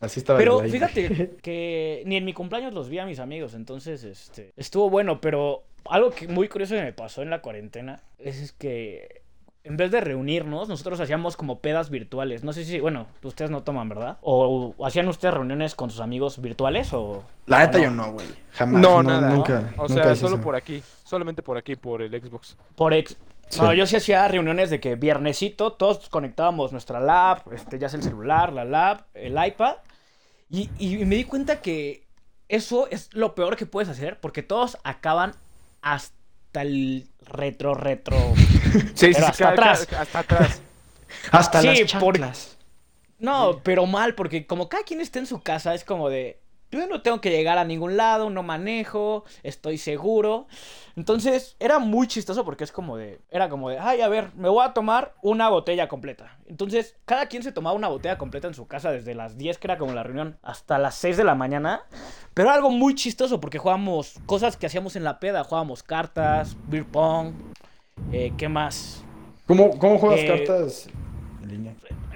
[0.00, 3.52] Así estaba Pero el fíjate que ni en mi cumpleaños los vi a mis amigos,
[3.54, 8.02] entonces este, estuvo bueno, pero algo que muy curioso que me pasó en la cuarentena
[8.18, 9.19] es, es que
[9.62, 12.44] en vez de reunirnos, nosotros hacíamos como pedas virtuales.
[12.44, 14.18] No sé si, bueno, ustedes no toman, ¿verdad?
[14.22, 17.24] ¿O hacían ustedes reuniones con sus amigos virtuales o...?
[17.46, 17.84] La neta no?
[17.84, 18.26] yo no, güey.
[18.52, 18.80] Jamás.
[18.80, 19.30] No, nada.
[19.30, 19.72] Nunca.
[19.76, 20.44] O nunca sea, solo eso.
[20.44, 20.82] por aquí.
[21.04, 22.56] Solamente por aquí, por el Xbox.
[22.74, 23.16] Por ex...
[23.48, 23.60] Sí.
[23.60, 27.98] No, yo sí hacía reuniones de que viernesito todos conectábamos nuestra lab, este, ya sea
[27.98, 29.74] el celular, la lab, el iPad.
[30.48, 32.06] Y, y me di cuenta que
[32.48, 35.32] eso es lo peor que puedes hacer porque todos acaban
[35.82, 38.16] hasta el retro, retro.
[38.94, 39.88] Sí, Pero hasta atrás.
[39.98, 40.62] hasta atrás.
[41.30, 42.18] Hasta Sí, las por-.
[43.18, 46.40] No, pero mal, porque como cada quien está en su casa, es como de.
[46.72, 50.46] Yo no tengo que llegar a ningún lado, no manejo, estoy seguro.
[50.94, 53.20] Entonces, era muy chistoso porque es como de.
[53.28, 56.38] Era como de, ay, a ver, me voy a tomar una botella completa.
[56.46, 59.66] Entonces, cada quien se tomaba una botella completa en su casa desde las 10, que
[59.66, 61.82] era como la reunión, hasta las 6 de la mañana.
[62.34, 65.42] Pero era algo muy chistoso porque jugábamos cosas que hacíamos en la peda.
[65.42, 67.32] Jugábamos cartas, beer pong,
[68.12, 69.04] eh, ¿qué más?
[69.46, 70.88] ¿Cómo, cómo juegas Eh, cartas
[71.42, 71.74] en línea?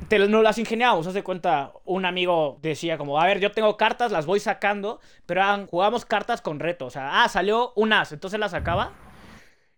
[0.08, 3.76] te, no las ingeniábamos, haz de cuenta, un amigo decía como, a ver, yo tengo
[3.76, 7.92] cartas, las voy sacando, pero eran- jugábamos cartas con reto, o sea, ah, salió un
[7.92, 8.92] as, entonces las sacaba,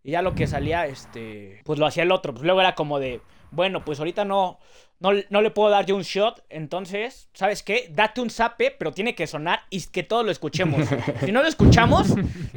[0.03, 2.99] y ya lo que salía, este, pues lo hacía el otro, pues luego era como
[2.99, 4.59] de, bueno, pues ahorita no,
[5.01, 7.88] no, no le puedo dar yo un shot, entonces, ¿sabes qué?
[7.92, 10.88] Date un zape, pero tiene que sonar y que todos lo escuchemos.
[11.25, 12.14] si no lo escuchamos,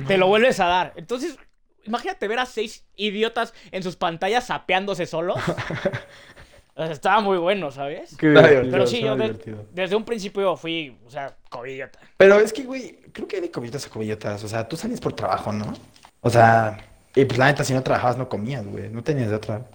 [0.08, 0.94] te lo vuelves a dar.
[0.96, 1.38] Entonces,
[1.90, 5.38] imagínate ver a seis idiotas en sus pantallas sapeándose solos.
[6.76, 8.18] O sea, estaba muy bueno, ¿sabes?
[8.18, 12.00] Divertido, Pero sí, yo de- desde un principio fui, o sea, covidiota.
[12.16, 14.42] Pero es que, güey, creo que hay de cobillotas a cobillotas.
[14.46, 15.74] O sea, tú salías por trabajo, ¿no?
[16.22, 16.78] O sea,
[17.16, 18.88] y pues la neta, si no trabajabas, no comías, güey.
[18.88, 19.66] No tenías de otra.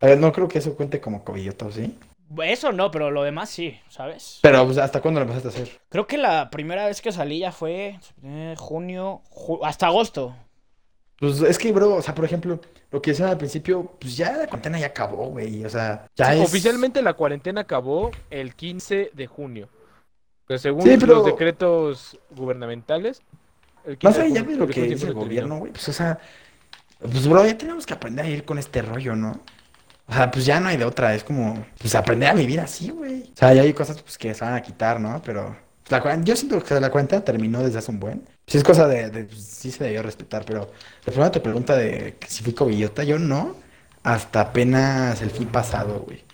[0.00, 1.96] A ver, no creo que eso cuente como cobillota, ¿o sí?
[2.42, 4.40] Eso no, pero lo demás sí, ¿sabes?
[4.42, 5.80] Pero, pues, ¿hasta cuándo lo empezaste a hacer?
[5.88, 10.36] Creo que la primera vez que salí ya fue eh, junio, ju- hasta agosto.
[11.20, 12.58] Pues es que, bro, o sea, por ejemplo,
[12.90, 15.62] lo que decían al principio, pues ya la cuarentena ya acabó, güey.
[15.64, 16.48] O sea, ya Sí, es.
[16.48, 19.68] Oficialmente la cuarentena acabó el 15 de junio.
[20.46, 23.20] Pero según Sí, pero- los decretos gubernamentales.
[23.84, 25.88] el 15 Más de allá de lo de que junio dice el gobierno, güey, pues,
[25.88, 26.18] o sea,
[26.98, 29.40] pues, bro, ya tenemos que aprender a ir con este rollo, ¿no?
[30.06, 32.90] O sea, pues ya no hay de otra, es como, pues aprender a vivir así,
[32.90, 33.22] güey.
[33.32, 35.22] O sea, ya hay cosas pues, que se van a quitar, ¿no?
[35.24, 35.54] Pero
[35.90, 38.28] la, yo siento que la cuarentena terminó desde hace un buen.
[38.46, 40.70] Si es cosa de, de- pues, sí se debió respetar, pero
[41.04, 43.56] respondiendo a tu pregunta de si fui cobillota, yo no,
[44.02, 46.24] hasta apenas el fin pasado, güey.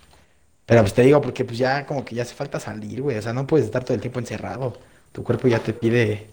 [0.65, 3.17] Pero pues te digo, porque pues ya como que ya hace falta salir, güey.
[3.17, 4.73] O sea, no puedes estar todo el tiempo encerrado.
[5.13, 6.29] Tu cuerpo ya te pide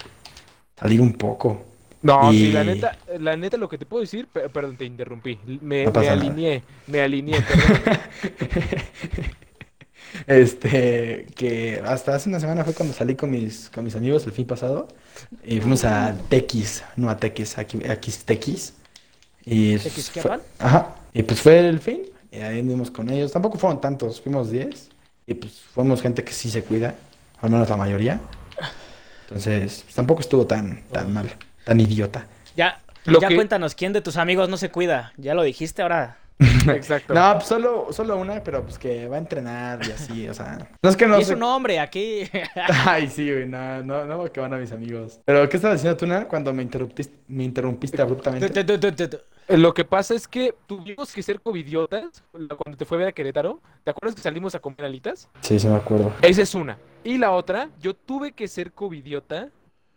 [0.79, 1.65] salir un poco.
[2.03, 4.85] No, Y- sí, la neta, la neta lo que te puedo decir, pe- perdón, te
[4.85, 5.39] interrumpí.
[5.63, 7.81] Me, No alineé, me alineé, perdón.
[10.27, 14.33] Este, que hasta hace una semana fue cuando salí con mis, con mis amigos el
[14.33, 14.89] fin pasado.
[15.45, 18.75] Y fuimos a Tequis, no a Tequis, aquí, aquí es Tequis.
[19.45, 19.77] Y
[20.59, 20.95] Ajá.
[21.13, 22.03] Y pues fue el fin.
[22.33, 23.33] Y ahí anduvimos con ellos.
[23.33, 24.89] Tampoco fueron tantos, fuimos 10.
[25.27, 26.95] Y pues fuimos gente que sí se cuida,
[27.41, 28.21] al menos la mayoría.
[29.29, 31.31] Entonces, pues, tampoco estuvo tan, tan mal,
[31.65, 32.27] tan idiota.
[32.57, 35.13] Ya, Lo ya que- cuéntanos, ¿quién de tus amigos no se cuida?
[35.17, 36.19] Ya lo dijiste, ahora.
[36.69, 37.15] Exacto.
[37.15, 40.59] No, pues solo, solo una, pero pues que va a entrenar y así, o sea.
[40.83, 42.25] No es que no y es se- un hombre aquí.
[42.87, 45.21] Ay, sí, güey, no, no, no, que van a mis amigos.
[45.25, 48.49] Pero, ¿qué estabas diciendo tú, Nana, cuando me interrumpiste, me interrumpiste abruptamente?
[48.49, 49.17] Tu, tu, tu, tu, tu.
[49.47, 53.09] Eh, Lo que pasa es que tuvimos que ser covidiotas cuando te fue a ver
[53.09, 53.61] a Querétaro.
[53.85, 55.29] ¿Te acuerdas que salimos a comer alitas?
[55.41, 56.13] Sí, sí me acuerdo.
[56.23, 56.79] Esa es una.
[57.05, 59.51] Y la otra, yo tuve que ser covidiota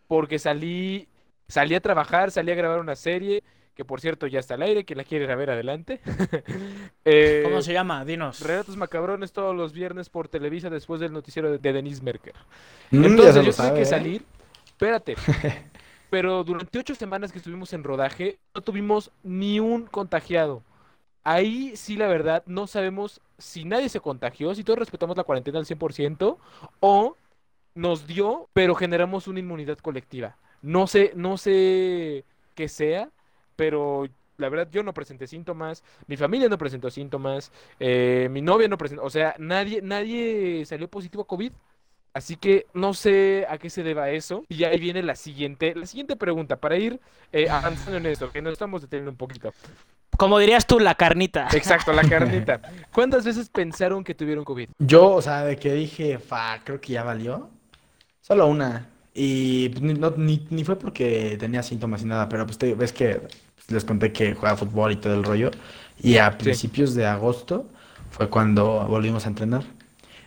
[0.06, 1.08] porque salí,
[1.48, 3.42] salí a trabajar, salí a grabar una serie,
[3.78, 6.00] que por cierto ya está al aire, que la quiere ver adelante.
[7.10, 8.04] Eh, ¿Cómo se llama?
[8.04, 8.40] Dinos.
[8.40, 12.34] Relatos macabrones todos los viernes por Televisa después del noticiero de, de Denise Merker.
[12.90, 13.86] Mm, Entonces yo tuve que ¿eh?
[13.86, 14.24] salir.
[14.66, 15.14] Espérate.
[16.10, 20.62] Pero durante ocho semanas que estuvimos en rodaje, no tuvimos ni un contagiado.
[21.24, 25.60] Ahí sí, la verdad, no sabemos si nadie se contagió, si todos respetamos la cuarentena
[25.60, 26.36] al 100%,
[26.80, 27.16] o
[27.74, 30.36] nos dio, pero generamos una inmunidad colectiva.
[30.60, 33.10] No sé, no sé qué sea,
[33.58, 38.68] pero la verdad yo no presenté síntomas, mi familia no presentó síntomas, eh, mi novia
[38.68, 41.50] no presentó, o sea, nadie, nadie salió positivo a COVID.
[42.14, 44.42] Así que no sé a qué se deba eso.
[44.48, 46.98] Y ahí viene la siguiente, la siguiente pregunta para ir
[47.32, 49.52] eh, avanzando en esto, que nos estamos deteniendo un poquito.
[50.16, 51.48] Como dirías tú, la carnita.
[51.52, 52.60] Exacto, la carnita.
[52.94, 54.68] ¿Cuántas veces pensaron que tuvieron COVID?
[54.78, 57.50] Yo, o sea, de que dije, fa, creo que ya valió.
[58.20, 58.88] Solo una.
[59.14, 62.74] Y pues, ni, no- ni- ni fue porque tenía síntomas ni nada, pero pues te-
[62.74, 63.20] ves que
[63.68, 65.50] les conté que jugaba fútbol y todo el rollo.
[66.02, 67.68] Y a principios de agosto
[68.10, 69.64] fue cuando volvimos a entrenar.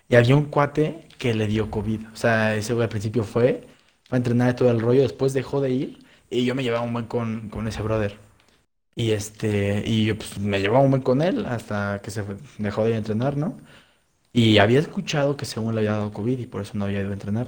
[0.10, 2.08] Y había un cuate que le dio COVID.
[2.14, 3.68] O sea, ese güey al principio fue,
[4.10, 6.00] fue a entrenar y todo el rollo, después dejó de ir
[6.30, 8.18] y yo me llevaba un buen con, con ese brother.
[8.96, 12.38] Y este, y yo pues me llevaba un buen con él hasta que se fue-
[12.58, 13.58] dejó de ir a entrenar, ¿no?
[14.34, 17.12] Y había escuchado que según le había dado COVID y por eso no había ido
[17.12, 17.48] a entrenar.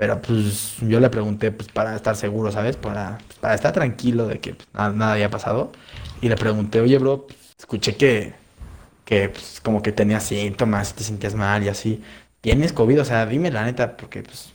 [0.00, 2.76] Pero pues yo le pregunté pues para estar seguro, ¿sabes?
[2.76, 5.72] Para, pues, para estar tranquilo de que pues, nada, nada había pasado.
[6.22, 7.26] Y le pregunté, oye, bro,
[7.58, 8.34] escuché que,
[9.04, 12.02] que pues, como que tenías síntomas, te sentías mal y así.
[12.40, 13.02] ¿Tienes COVID?
[13.02, 14.52] O sea, dime la neta, porque pues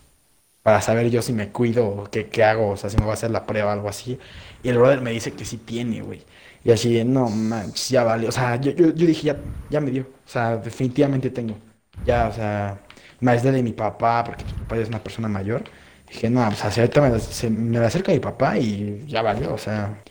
[0.63, 3.11] para saber yo si me cuido o qué, qué hago, o sea, si me voy
[3.11, 4.19] a hacer la prueba o algo así.
[4.63, 6.23] Y el brother me dice que sí tiene, güey.
[6.63, 8.27] Y así, no manches, ya vale.
[8.27, 9.37] O sea, yo, yo, yo dije, ya,
[9.69, 10.03] ya me dio.
[10.03, 11.57] O sea, definitivamente tengo.
[12.05, 12.81] Ya, o sea,
[13.19, 15.63] más de mi papá, porque mi papá ya es una persona mayor.
[16.07, 19.57] Dije, no, pues ahorita me, se- me la acerca mi papá y ya valió, o
[19.57, 20.03] sea.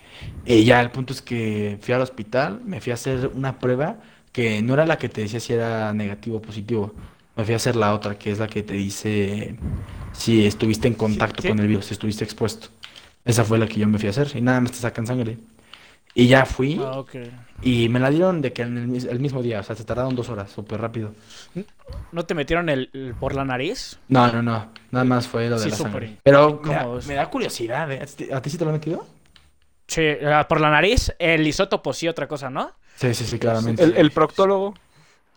[0.44, 3.98] Y ya el punto es que fui al hospital, me fui a hacer una prueba
[4.32, 6.94] que no era la que te decía si era negativo o positivo.
[7.36, 9.56] Me fui a hacer la otra, que es la que te dice
[10.12, 11.46] si estuviste en contacto sí.
[11.46, 12.68] con el virus, si estuviste expuesto.
[13.24, 15.38] Esa fue la que yo me fui a hacer y nada más te sacan sangre.
[16.14, 17.16] Y ya fui Ah, ok.
[17.62, 20.14] y me la dieron de que en el, el mismo día, o sea, se tardaron
[20.14, 21.12] dos horas, súper rápido.
[22.12, 23.98] ¿No te metieron el, el- por la nariz?
[24.08, 26.18] No, no, no, nada más fue lo de Sí, la sangre.
[26.22, 28.00] Pero me da, me da curiosidad, ¿eh?
[28.02, 29.06] ¿A ti- ¿A ti sí te lo han metido?
[29.86, 31.12] Sí, ah, por la nariz.
[31.18, 32.72] El isótopo sí, otra cosa, ¿no?
[32.96, 33.82] Sí, sí, sí, claramente.
[33.82, 34.74] El, el proctólogo.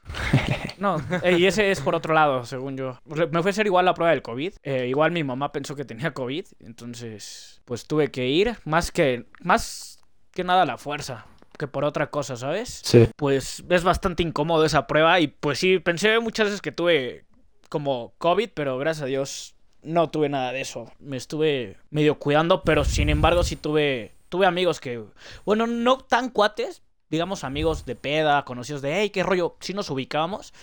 [0.78, 3.00] No, y ese es por otro lado, según yo.
[3.06, 4.54] Me fue a hacer igual la prueba del COVID.
[4.64, 6.46] eh, igual mi mamá pensó que tenía COVID.
[6.60, 8.56] Entonces, pues tuve que ir.
[8.64, 9.97] Más que, más
[10.38, 11.26] que nada la fuerza.
[11.58, 12.82] Que por otra cosa, ¿sabes?
[12.86, 13.10] Sí.
[13.16, 15.20] Pues es bastante incómodo esa prueba.
[15.20, 17.26] Y pues sí, pensé muchas veces que tuve
[17.70, 18.52] como COVID.
[18.54, 20.92] Pero gracias a Dios no tuve nada de eso.
[21.00, 22.62] Me estuve medio cuidando.
[22.62, 25.04] Pero sin embargo sí tuve, tuve amigos que...
[25.44, 26.84] Bueno, no tan cuates.
[27.10, 30.54] Digamos amigos de peda, conocidos de, hey, qué rollo, si nos ubicábamos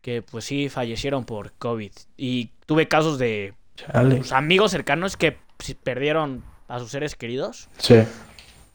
[0.00, 1.92] que pues sí fallecieron por COVID.
[2.16, 3.54] Y tuve casos de
[3.92, 7.96] pues, amigos cercanos que pues, perdieron a sus seres queridos Sí.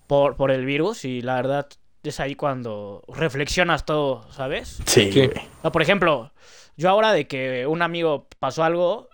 [0.07, 1.67] Por, por el virus y la verdad
[2.07, 4.79] es ahí cuando reflexionas todo, ¿sabes?
[4.85, 5.29] Sí,
[5.71, 6.31] por ejemplo,
[6.75, 9.09] yo ahora de que un amigo pasó algo,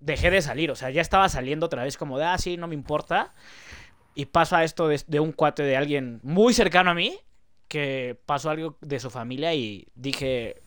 [0.00, 2.68] dejé de salir, o sea, ya estaba saliendo otra vez como de, ah, sí, no
[2.68, 3.34] me importa.
[4.14, 7.18] Y pasa esto de, de un cuate de alguien muy cercano a mí,
[7.68, 10.62] que pasó algo de su familia y dije,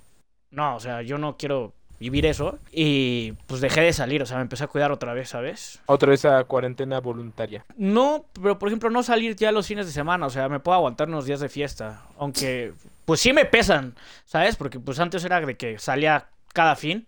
[0.52, 2.58] no, o sea, yo no quiero vivir eso.
[2.72, 5.80] Y pues dejé de salir, o sea, me empecé a cuidar otra vez, ¿sabes?
[5.86, 7.66] Otra vez a cuarentena voluntaria.
[7.78, 10.76] No, pero por ejemplo, no salir ya los fines de semana, o sea, me puedo
[10.78, 12.74] aguantar unos días de fiesta, aunque
[13.06, 14.56] pues sí me pesan, ¿sabes?
[14.56, 17.06] Porque pues antes era de que salía cada fin,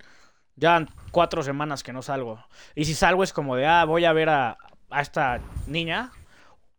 [0.55, 2.43] ya cuatro semanas que no salgo.
[2.75, 4.57] Y si salgo es como de, ah, voy a ver a,
[4.89, 6.11] a esta niña,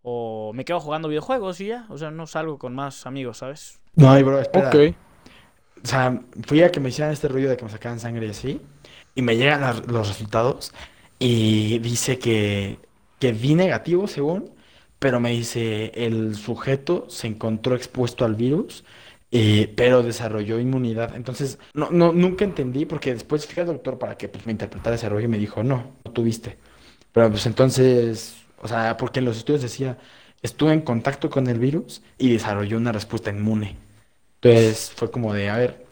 [0.02, 3.80] o me quedo jugando videojuegos y ya, o sea, no salgo con más amigos, ¿sabes?
[3.94, 4.68] No, bro, espera.
[4.68, 4.96] Ok.
[5.84, 8.30] O sea, fui a que me hicieran este rollo de que me sacaran sangre y
[8.30, 8.62] así.
[9.14, 10.72] Y me llegan los resultados.
[11.18, 12.80] Y dice que,
[13.18, 14.54] que di negativo, según.
[14.98, 18.84] Pero me dice, el sujeto se encontró expuesto al virus.
[19.30, 21.14] eh, pero desarrolló inmunidad.
[21.16, 22.84] Entonces, no, no, nunca entendí.
[22.86, 25.24] Porque después fui al doctor para que pues, me interpretara ese rollo.
[25.26, 26.58] Y me dijo, no, no tuviste.
[27.12, 29.98] Pero pues entonces, o sea, porque en los estudios decía,
[30.42, 33.78] estuve en contacto con el virus y desarrolló una respuesta inmune.
[34.42, 35.86] Entonces fue como de, a ver,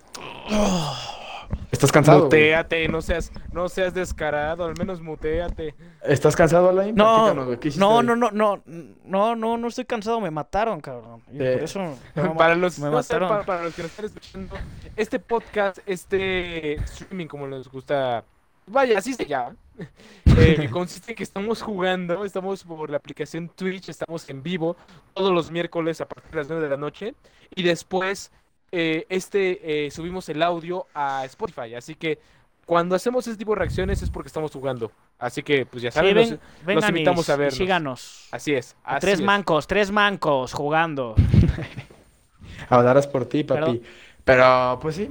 [1.70, 2.24] ¿estás cansado?
[2.24, 5.74] Muteate, no seas, no seas descarado, al menos muteate.
[6.02, 6.94] ¿Estás cansado, Alain?
[6.94, 8.60] No, Platícanos, güey, ¿qué hiciste no, no, no, no,
[9.04, 11.22] no, no, no estoy cansado, me mataron, cabrón.
[11.32, 11.78] Y Eh, por eso
[12.16, 13.28] me ma- Para los, me no sé, mataron.
[13.28, 14.56] para, para los que nos están escuchando,
[14.96, 18.24] este podcast, este streaming, como les gusta,
[18.66, 19.54] vaya, así se llama,
[20.38, 24.76] eh, consiste en que estamos jugando, estamos por la aplicación Twitch, estamos en vivo
[25.14, 27.14] todos los miércoles a partir de las 9 de la noche,
[27.54, 28.30] y después
[28.72, 32.18] eh, este eh, subimos el audio a Spotify, así que
[32.66, 35.96] cuando hacemos este tipo de reacciones es porque estamos jugando, así que pues ya Sí,
[35.96, 37.54] saben, ven- los- vengan y- invitamos a vernos.
[37.58, 38.28] síganos.
[38.30, 39.24] así es, así tres es.
[39.24, 41.14] mancos, tres mancos jugando.
[42.68, 43.60] Hablarás por ti, papi.
[43.60, 43.80] Perdón.
[44.24, 45.10] Pero, pues sí.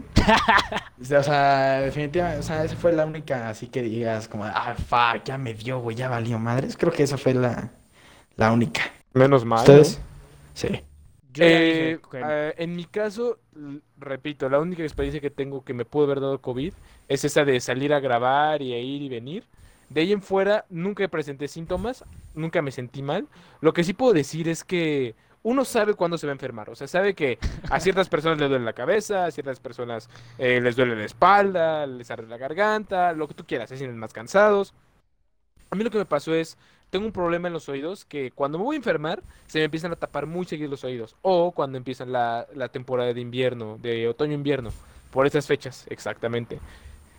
[1.01, 4.45] O sea, o sea, definitivamente, o sea, esa fue la única, así que digas, como,
[4.45, 6.77] ah, fuck, ya me dio, güey, ya valió madres.
[6.77, 7.71] Creo que esa fue la,
[8.37, 8.81] la única.
[9.13, 9.59] Menos mal.
[9.59, 9.99] ¿Ustedes?
[10.53, 10.81] Sí.
[11.33, 13.39] Yo Eh, dije eh, en mi caso,
[13.97, 16.73] repito, la única experiencia que tengo que me pudo haber dado COVID
[17.07, 19.45] es esa de salir a grabar y a ir y venir.
[19.89, 23.27] De ahí en fuera, nunca presenté síntomas, nunca me sentí mal.
[23.61, 26.69] Lo que sí puedo decir es que uno sabe cuándo se va a enfermar.
[26.69, 27.39] O sea, sabe que
[27.69, 31.85] a ciertas personas les duele la cabeza, a ciertas personas eh, les duele la espalda,
[31.87, 34.73] les arde la garganta, lo que tú quieras, se sienten más cansados.
[35.71, 36.57] A mí lo que me pasó es,
[36.89, 39.91] tengo un problema en los oídos que cuando me voy a enfermar se me empiezan
[39.91, 41.15] a tapar muy seguido los oídos.
[41.21, 44.71] O cuando empiezan la, la temporada de invierno, de otoño-invierno,
[45.11, 46.59] por esas fechas, exactamente.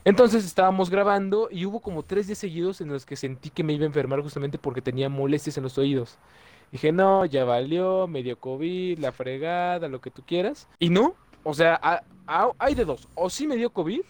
[0.04, 3.74] Entonces estábamos grabando y hubo como tres días seguidos en los que sentí que me
[3.74, 6.16] iba a enfermar justamente porque tenía molestias en los oídos.
[6.72, 10.68] Dije, no, ya valió, medio COVID, la fregada, lo que tú quieras.
[10.78, 12.02] Y no, o sea,
[12.59, 13.09] hay de dos.
[13.14, 14.02] O sí me dio COVID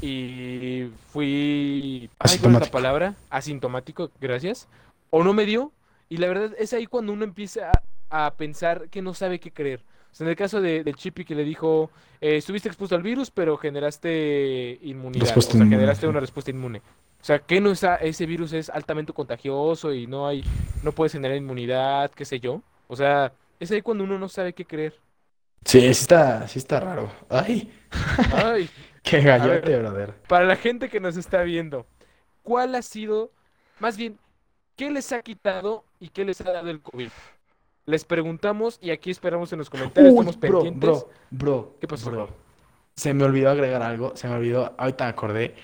[0.00, 2.10] y fui...
[2.18, 2.70] ay, ¿cuál es la Asintomático.
[2.70, 3.16] palabra?
[3.30, 4.68] Asintomático, gracias.
[5.10, 5.72] O no me dio.
[6.08, 7.70] Y la verdad es ahí cuando uno empieza
[8.10, 9.84] a, a pensar que no sabe qué creer.
[10.12, 13.02] O sea, en el caso de, del Chippy que le dijo, eh, estuviste expuesto al
[13.02, 15.36] virus, pero generaste inmunidad.
[15.36, 16.82] Respuesta o sea, inmune, generaste una respuesta inmune.
[17.20, 20.46] O sea, que no está, ese virus es altamente contagioso y no hay,
[20.82, 22.62] no puedes generar inmunidad, qué sé yo.
[22.86, 25.00] O sea, es ahí cuando uno no sabe qué creer.
[25.64, 27.10] Sí, sí está, sí está raro.
[27.28, 27.70] Ay,
[28.30, 28.70] Ay,
[29.02, 30.14] qué gallote, brother.
[30.28, 31.86] para la gente que nos está viendo,
[32.42, 33.30] ¿cuál ha sido,
[33.78, 34.18] más bien,
[34.76, 37.10] qué les ha quitado y qué les ha dado el COVID?
[37.86, 40.80] Les preguntamos y aquí esperamos en los comentarios, Uy, estamos bro, pendientes.
[40.90, 42.28] bro, bro, ¿Qué pasó, bro.
[42.96, 45.54] Se me olvidó agregar algo, se me olvidó, ahorita acordé,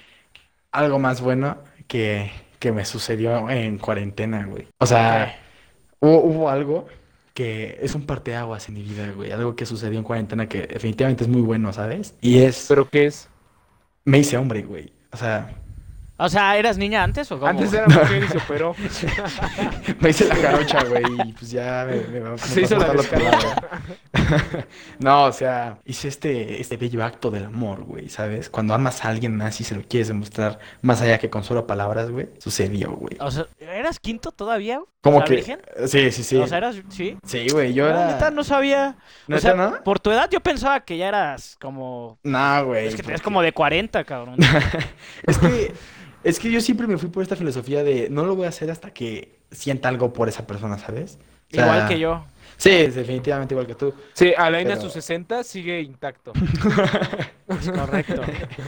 [0.72, 4.68] algo más bueno que, que me sucedió en cuarentena, güey.
[4.78, 5.36] O sea,
[6.00, 6.86] hubo, hubo algo
[7.34, 9.32] que es un parteaguas en mi vida, güey.
[9.32, 12.16] Algo que sucedió en cuarentena que definitivamente es muy bueno, ¿sabes?
[12.20, 13.28] Y es, ¿Pero qué es?
[14.04, 14.92] me hice hombre, güey.
[15.12, 15.63] O sea,
[16.16, 17.48] O sea, ¿eras niña antes o cómo?
[17.50, 18.74] Antes era mujer y se operó.
[20.00, 23.30] me hice la jarocha, güey, y pues ya me, me, me Se hizo la descarga.
[25.00, 28.48] No, o sea, hice este, este bello acto del amor, güey, ¿sabes?
[28.48, 31.66] Cuando amas a alguien más y se lo quieres demostrar más allá que con solo
[31.66, 33.16] palabras, güey, sucedió, güey.
[33.20, 34.80] O sea, ¿eras quinto todavía?
[35.02, 35.60] Como o sea, que, virgen?
[35.86, 36.36] sí, sí, sí.
[36.36, 37.18] O sea, eras, sí.
[37.26, 38.06] Sí, güey, yo era...
[38.06, 38.96] neta, no sabía.
[39.28, 39.82] O ¿Neta sea, no?
[39.82, 42.18] por tu edad yo pensaba que ya eras como...
[42.22, 42.86] No, güey.
[42.86, 44.36] Es que tenías porque- como de 40, cabrón.
[45.26, 45.74] Es que,
[46.24, 48.70] es que yo siempre me fui por esta filosofía de no lo voy a hacer
[48.70, 51.18] hasta que sienta algo por esa persona, ¿sabes?
[51.52, 52.24] O sea, Igual que yo.
[52.56, 53.92] Sí, definitivamente igual que tú.
[54.12, 56.32] Sí, Alain a Pero- sus 60 sigue intacto.
[57.74, 58.22] Correcto.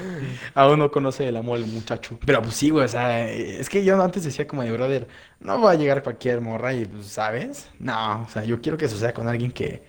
[0.55, 2.19] Aún no conoce el amor del muchacho.
[2.27, 5.07] Pero pues sí, güey, o sea, es que yo antes decía como de brother,
[5.41, 7.69] no va a llegar cualquier morra y pues, ¿sabes?
[7.79, 9.83] No, o sea, yo quiero que suceda con alguien que,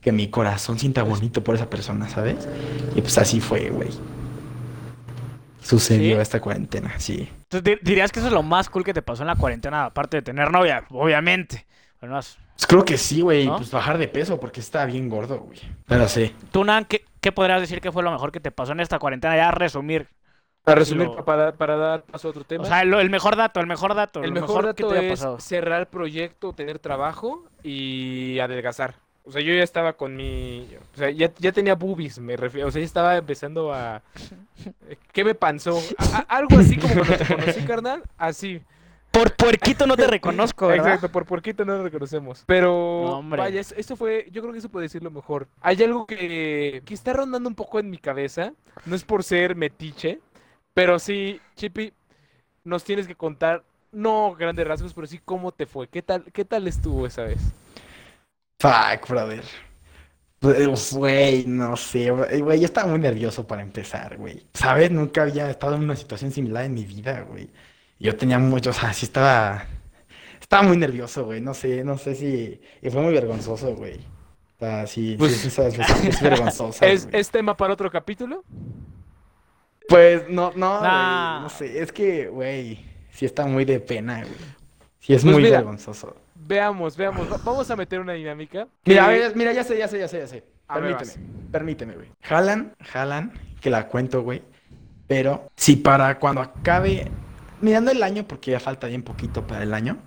[0.00, 2.48] que mi corazón sienta bonito por esa persona, ¿sabes?
[2.94, 3.88] Y pues así fue, güey.
[5.64, 6.22] Sucedió ¿Sí?
[6.22, 7.28] esta cuarentena, sí.
[7.50, 9.86] Entonces, di- dirías que eso es lo más cool que te pasó en la cuarentena,
[9.86, 11.66] aparte de tener novia, obviamente.
[11.98, 13.56] Pero no has- Pues creo que sí, güey, ¿No?
[13.56, 15.58] pues bajar de peso porque estaba bien gordo, güey.
[15.86, 16.34] Pero sí.
[16.52, 18.98] Tú, Nan, ¿qué, qué podrías decir que fue lo mejor que te pasó en esta
[18.98, 19.36] cuarentena?
[19.36, 20.08] Ya resumir.
[20.62, 22.64] Para resumir, Lo- para, para dar paso a otro tema.
[22.64, 24.22] O sea, lo- el mejor dato, el mejor dato.
[24.22, 25.40] el lo mejor que dato te haya es pasado.
[25.40, 28.96] cerrar el proyecto, tener trabajo y adelgazar.
[29.26, 30.68] O sea, yo ya estaba con mi...
[30.94, 32.68] O sea, ya, ya tenía boobies, me refiero.
[32.68, 34.02] O sea, ya estaba empezando a...
[35.12, 35.30] ¿Qué me?
[35.32, 38.02] A- a- algo así como cuando te conocí, carnal.
[38.18, 38.60] Así.
[39.10, 40.86] Por puerquito no te reconozco, ¿verdad?
[40.88, 42.42] Exacto, por porquito no lo reconocemos.
[42.46, 42.68] Pero,
[43.06, 43.38] No, hombre.
[43.40, 45.46] vaya, es- esto fue, yo creo que eso puede decir lo mejor.
[45.62, 48.52] Hay algo que, que está rondando un poco en mi cabeza.
[48.84, 50.18] No es por ser metiche,
[50.74, 51.92] pero sí, Chippy,
[52.64, 55.86] nos tienes que contar, no grandes rasgos, pero sí cómo te fue.
[55.88, 57.38] ¿Qué tal, qué tal estuvo esa vez?
[58.64, 59.44] Fuck, brother.
[60.38, 64.46] Pues, Güey, no sé, güey, yo estaba muy nervioso para empezar, güey.
[64.54, 64.90] ¿Sabes?
[64.90, 67.50] Nunca había estado en una situación similar en mi vida, güey.
[67.98, 69.66] Yo tenía mucho, o sea, sí estaba,
[70.40, 71.42] estaba muy nervioso, güey.
[71.42, 73.96] No sé, no sé si, y fue muy vergonzoso, güey.
[73.96, 78.44] O sea, sí, Pues- sí, veces es vergonzosa, ¿Es, tema para otro capítulo?
[79.88, 84.34] Pues, no, no, güey, no sé, es que, güey, sí está muy de pena, güey.
[85.00, 86.23] Sí es Pues muy mira, vergonzoso.
[86.46, 87.30] Veamos, veamos.
[87.32, 88.68] va- Vamos a meter una dinámica.
[88.84, 90.44] Mira, a que- ver, mira, ya sé, ya sé, ya sé, ya sé.
[90.68, 92.08] A ver, Permíteme, permíteme, güey.
[92.22, 94.42] Jalan, jalan, que la cuento, güey.
[95.06, 97.10] Pero si para cuando acabe,
[97.60, 99.98] mirando el año, porque ya falta bien poquito para el año,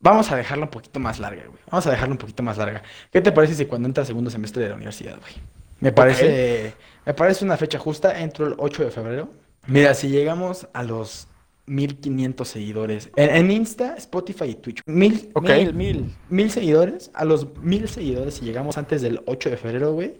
[0.00, 1.60] vamos a dejarla un poquito más larga, güey.
[1.70, 2.82] Vamos a dejarla un poquito más larga.
[3.10, 5.34] ¿Qué te parece si cuando entra segundo semestre de la universidad, güey?
[5.80, 8.18] Me parece, me parece una fecha justa.
[8.20, 9.28] Entro el 8 de febrero.
[9.66, 11.28] Mira, si llegamos a los
[11.66, 14.80] 1500 seguidores en, en Insta, Spotify y Twitch.
[14.86, 15.48] Mil, Ok.
[15.48, 16.10] Mil, mil.
[16.28, 20.14] mil seguidores, a los mil seguidores, si llegamos antes del 8 de febrero, güey,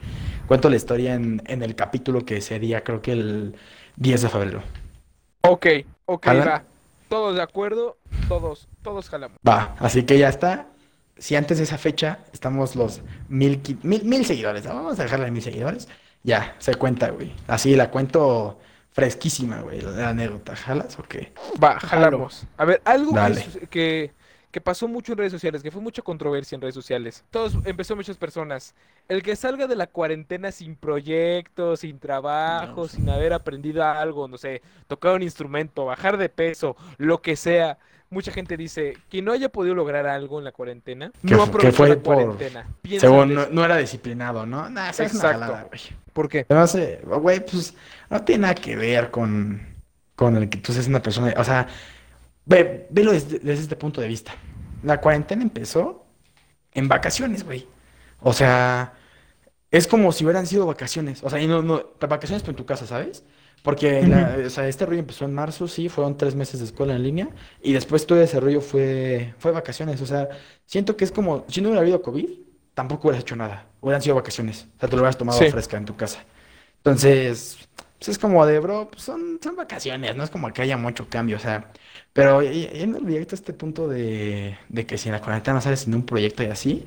[0.47, 3.55] cuento la historia en, en el capítulo que sería, creo que el
[3.97, 4.63] 10 de febrero.
[5.43, 5.67] Ok,
[6.07, 6.49] ok, ¿Jalan?
[6.49, 6.65] va.
[7.09, 9.37] Todos de acuerdo, todos, todos jalamos.
[9.47, 10.69] Va, así que ya está.
[11.19, 15.35] Si antes de esa fecha estamos los mil, mil, mil seguidores, vamos a dejarla en
[15.35, 15.89] mil seguidores,
[16.23, 17.33] ya, se cuenta, güey.
[17.49, 18.59] Así la cuento
[18.93, 20.55] fresquísima, güey, la, anécdota.
[20.55, 21.33] ¿Jalas o qué?
[21.63, 22.47] Va, jalamos.
[22.57, 23.15] A ver, algo
[23.71, 24.13] que,
[24.51, 27.25] que pasó mucho en redes sociales, que fue mucha controversia en redes sociales.
[27.31, 28.75] Todos, empezó muchas personas.
[29.09, 34.37] El que salga de la cuarentena sin proyectos, sin trabajo, sin haber aprendido algo, no
[34.37, 37.79] sé, tocar un instrumento, bajar de peso, lo que sea.
[38.13, 41.89] Mucha gente dice que no haya podido lograr algo en la cuarentena, no aprovechó fue
[41.89, 42.67] la por- cuarentena.
[42.83, 44.69] Piensa Según no, no era disciplinado, ¿no?
[44.69, 45.41] Nah, esa es una Exacto.
[45.47, 45.81] jalada, güey.
[46.13, 46.45] ¿Por qué?
[46.49, 47.75] Además, eh, güey, pues
[48.11, 49.67] no tiene nada que ver con,
[50.15, 51.33] con el que tú seas una persona.
[51.39, 51.67] O sea,
[52.45, 54.35] ve, velo desde, desde este punto de vista.
[54.83, 56.05] La cuarentena empezó
[56.75, 57.67] en vacaciones, güey.
[58.21, 58.93] O sea,
[59.71, 61.23] es como si hubieran sido vacaciones.
[61.23, 63.25] O sea, y no, no, vacaciones pero en tu casa, ¿sabes?
[63.63, 66.95] Porque la- o sea, este rollo empezó en marzo, sí, fueron tres meses de escuela
[66.97, 67.29] en línea.
[67.63, 70.01] Y después todo ese rollo fue, fue vacaciones.
[70.03, 70.29] O sea,
[70.67, 72.29] siento que es como, si no hubiera habido COVID,
[72.75, 73.67] tampoco hubieras hecho nada.
[73.81, 74.67] Hubieran sido vacaciones.
[74.77, 75.51] O sea, te lo hubieras tomado Sí.
[75.51, 76.25] fresca en tu casa.
[76.79, 80.77] Entonces, pues es como de, bro, pues son, son vacaciones, no es como que haya
[80.77, 81.71] mucho cambio, o sea,
[82.13, 85.95] pero yendo directo a este punto de, de que si en la cuarentena sales sin
[85.95, 86.85] un proyecto y así,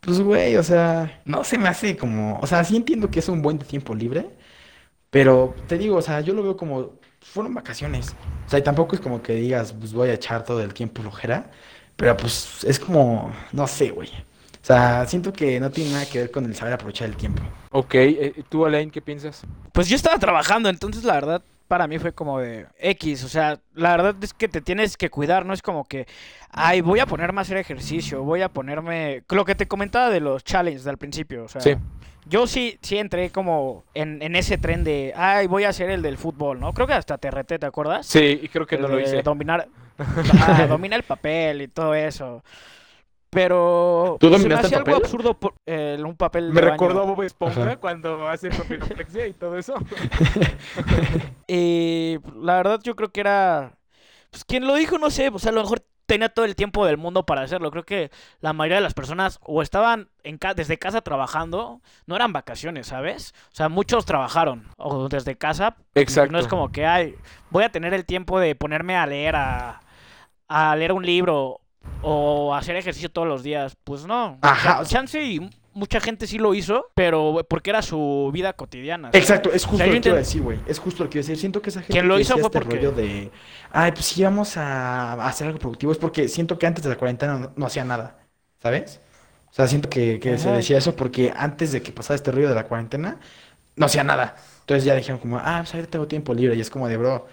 [0.00, 3.28] pues güey, o sea, no se me hace como, o sea, sí entiendo que es
[3.28, 4.26] un buen tiempo libre,
[5.14, 6.90] pero te digo, o sea, yo lo veo como,
[7.20, 8.16] fueron vacaciones,
[8.48, 11.02] o sea, y tampoco es como que digas, pues voy a echar todo el tiempo
[11.02, 11.52] flojera,
[11.94, 14.08] pero pues es como, no sé, güey.
[14.08, 17.44] O sea, siento que no tiene nada que ver con el saber aprovechar el tiempo.
[17.70, 19.42] Ok, eh, ¿tú, Alain, qué piensas?
[19.70, 23.60] Pues yo estaba trabajando, entonces la verdad para mí fue como de X, o sea,
[23.72, 26.08] la verdad es que te tienes que cuidar, no es como que,
[26.50, 30.18] ay, voy a ponerme a hacer ejercicio, voy a ponerme, lo que te comentaba de
[30.18, 31.76] los challenges al principio, o sea, Sí.
[32.26, 36.02] Yo sí, sí entré como en, en ese tren de, ay, voy a hacer el
[36.02, 36.72] del fútbol, ¿no?
[36.72, 38.06] Creo que hasta te reté, ¿te acuerdas?
[38.06, 39.22] Sí, y creo que El no lo de hice.
[39.22, 39.68] Dominar,
[40.40, 42.42] ah, domina el papel y todo eso.
[43.30, 47.02] Pero ¿Tú se me el hacía algo absurdo por- eh, un papel Me de recordó
[47.02, 47.06] a.
[47.06, 47.76] Bob Esponja Ajá.
[47.78, 49.74] cuando hace papiloflexia y todo eso.
[51.46, 53.72] Y la verdad yo creo que era...
[54.30, 56.84] Pues quien lo dijo, no sé, o sea, a lo mejor tenía todo el tiempo
[56.86, 57.70] del mundo para hacerlo.
[57.70, 62.16] Creo que la mayoría de las personas o estaban en ca- desde casa trabajando, no
[62.16, 63.34] eran vacaciones, ¿sabes?
[63.52, 65.76] O sea, muchos trabajaron o desde casa.
[65.94, 66.32] Exacto.
[66.32, 67.14] No es como que, ay,
[67.50, 69.80] voy a tener el tiempo de ponerme a leer, a,
[70.48, 71.60] a leer un libro
[72.02, 73.76] o hacer ejercicio todos los días.
[73.84, 74.38] Pues no.
[74.42, 79.08] Ajá, Chance y mucha gente sí lo hizo, pero porque era su vida cotidiana.
[79.08, 79.22] ¿sabes?
[79.22, 80.58] Exacto, es justo sea, lo que iba a decir, güey.
[80.66, 81.36] Es justo lo que iba a decir.
[81.38, 83.30] Siento que esa gente Quien lo hizo fue este porque- rollo de,
[83.72, 86.96] ay, pues sí vamos a hacer algo productivo, es porque siento que antes de la
[86.96, 88.18] cuarentena no, no hacía nada,
[88.62, 89.00] ¿sabes?
[89.50, 92.48] O sea, siento que, que se decía eso porque antes de que pasara este rollo
[92.48, 93.18] de la cuarentena,
[93.76, 94.36] no hacía nada.
[94.60, 96.56] Entonces ya dijeron como, ah, pues ahora tengo tiempo libre.
[96.56, 97.26] Y es como de, bro,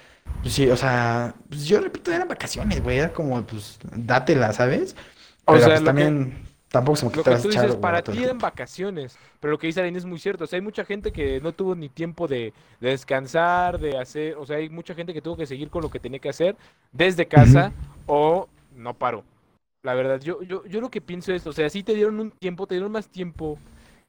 [0.43, 2.99] pues sí, o sea, pues yo repito, eran vacaciones, güey.
[2.99, 4.95] Era como, pues, dátela, ¿sabes?
[5.45, 8.23] O Pero sea, pues que- también, tampoco se me Lo que tú dices, para ti
[8.23, 10.45] eran vacaciones, pero lo que dice Alain es muy cierto.
[10.45, 14.35] O sea, hay mucha gente que no tuvo ni tiempo de, de descansar, de hacer,
[14.37, 16.57] o sea, hay mucha gente que tuvo que seguir con lo que tenía que hacer
[16.91, 17.73] desde casa
[18.05, 19.25] o no paró.
[19.83, 22.31] La verdad, yo, yo, yo lo que pienso es, o sea, sí te dieron un
[22.31, 23.59] tiempo, te dieron más tiempo.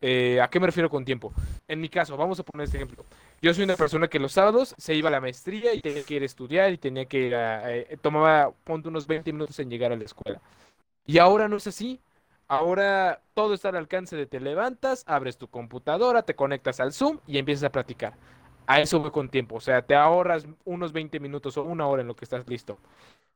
[0.01, 1.33] eh, ¿a qué me refiero con tiempo?
[1.69, 3.07] En mi caso, vamos a poner este ejemplo.
[3.41, 6.15] Yo soy una persona que los sábados se iba a la maestría y tenía que
[6.15, 9.71] ir a estudiar y tenía que ir a, eh, tomaba, ponte unos 20 minutos en
[9.71, 10.41] llegar a la escuela.
[11.07, 12.01] Y ahora no es así.
[12.49, 17.19] Ahora todo está al alcance de te levantas, abres tu computadora, te conectas al Zoom
[17.27, 18.15] y empiezas a platicar.
[18.67, 19.57] A eso voy con tiempo.
[19.57, 22.79] O sea, te ahorras unos 20 minutos o una hora en lo que estás listo.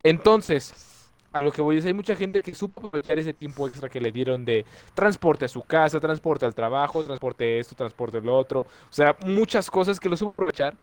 [0.02, 0.96] Entonces,
[1.32, 4.00] a lo que voy es, hay mucha gente que supo aprovechar ese tiempo extra que
[4.00, 8.61] le dieron de transporte a su casa, transporte al trabajo, transporte esto, transporte lo otro.
[8.61, 10.74] O sea, muchas cosas que lo supo aprovechar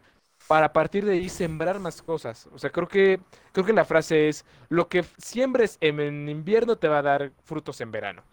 [0.48, 2.48] para a partir de ahí sembrar más cosas.
[2.54, 3.20] O sea, creo que,
[3.52, 7.32] creo que la frase es, lo que siembres en, en invierno te va a dar
[7.44, 8.24] frutos en verano.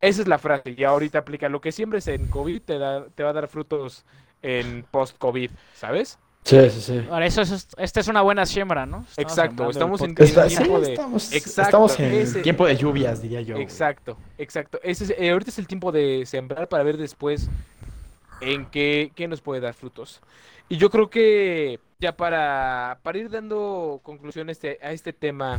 [0.00, 3.22] Esa es la frase y ahorita aplica, lo que siembres en COVID te, da, te
[3.22, 4.04] va a dar frutos
[4.42, 6.18] en post-COVID, ¿sabes?
[6.42, 7.06] Sí, sí, sí.
[7.10, 9.04] Ahora, eso es, esta es una buena siembra, ¿no?
[9.18, 10.30] Exacto, estamos en- podcast.
[10.30, 13.56] Está- en tiempo sí, de- estamos, Exacto, estamos en ese- tiempo de lluvias, diría yo.
[13.56, 13.62] güey.
[13.64, 14.80] Exacto, exacto.
[14.82, 17.50] Ese es- eh, ahorita es el tiempo de sembrar para ver después
[18.40, 20.22] en qué, qué nos puede dar frutos.
[20.70, 25.58] Y yo creo que ya para, para ir dando conclusión a este, a este tema,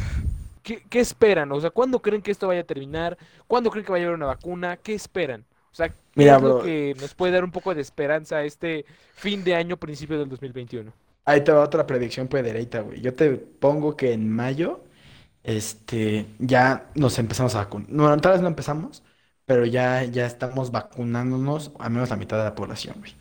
[0.63, 1.51] ¿qué, qué esperan?
[1.53, 3.17] O sea, ¿cuándo creen que esto vaya a terminar?
[3.47, 4.77] ¿Cuándo creen que vaya a haber una vacuna?
[4.77, 5.45] ¿Qué esperan?
[5.71, 6.57] O sea, ¿qué Mira, es lo bro.
[6.57, 10.29] que nos puede dar un poco de esperanza a este fin de año, principio del
[10.29, 10.93] 2021?
[11.25, 13.01] Ahí te va otra predicción pedereita, güey.
[13.01, 14.83] Yo te pongo que en mayo,
[15.43, 17.89] este, ya nos empezamos a vacunar.
[17.91, 19.03] No, tal vez no empezamos,
[19.45, 23.13] pero ya, ya estamos vacunándonos al menos la mitad de la población, güey.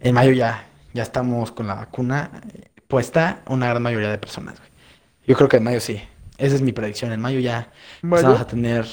[0.00, 4.58] En mayo ya, ya estamos con la vacuna eh, puesta una gran mayoría de personas,
[4.60, 4.70] güey.
[5.26, 6.00] Yo creo que en mayo sí.
[6.38, 7.12] Esa es mi predicción.
[7.12, 7.70] En mayo ya
[8.08, 8.86] empezamos a tener,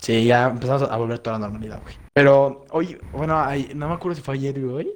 [0.00, 1.96] sí, ya empezamos a volver toda la normalidad, güey.
[2.12, 4.92] Pero hoy, bueno, hay- no me acuerdo si fue ayer o hoy,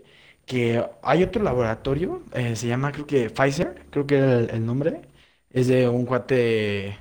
[0.46, 4.64] que hay otro laboratorio, eh, se llama creo que Pfizer, creo que era el, el
[4.66, 5.02] nombre,
[5.50, 6.96] es de un cuate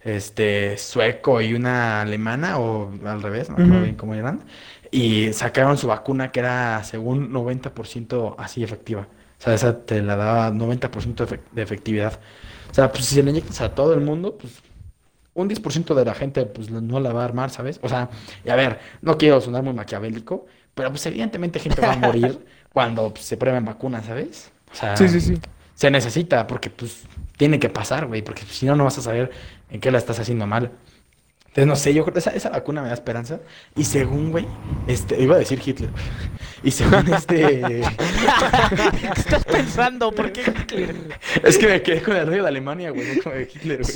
[0.00, 4.44] este, sueco y una alemana, o al revés, no me acuerdo bien cómo eran,
[4.90, 9.08] y sacaron su vacuna que era según 90% así efectiva.
[9.38, 12.20] O sea, esa te la daba 90% de efec- de efectividad.
[12.70, 14.62] O sea, pues si se le inyectas a todo el mundo, pues
[15.34, 17.78] un 10% de la gente pues no la va a armar, ¿sabes?
[17.82, 18.10] O sea,
[18.44, 22.44] y a ver, no quiero sonar muy maquiavélico, pero pues evidentemente gente va a morir
[22.72, 24.52] cuando pues, se prueben vacunas, ¿sabes?
[24.72, 25.34] O sea, Sí, sí, sí.
[25.74, 27.04] se necesita porque pues
[27.36, 29.30] tiene que pasar, güey, porque pues, si no, no vas a saber
[29.70, 30.72] en qué la estás haciendo mal.
[31.50, 33.40] Entonces, no sé, yo creo que esa, esa vacuna me da esperanza.
[33.76, 34.46] Y según, güey,
[34.86, 35.90] este, iba a decir Hitler.
[36.62, 40.12] Y según este, ¿Qué estás pensando?
[40.12, 40.94] ¿Por qué Hitler?
[41.42, 43.82] es que me quedé con el rey de Alemania, güey, no con el de Hitler,
[43.82, 43.94] güey.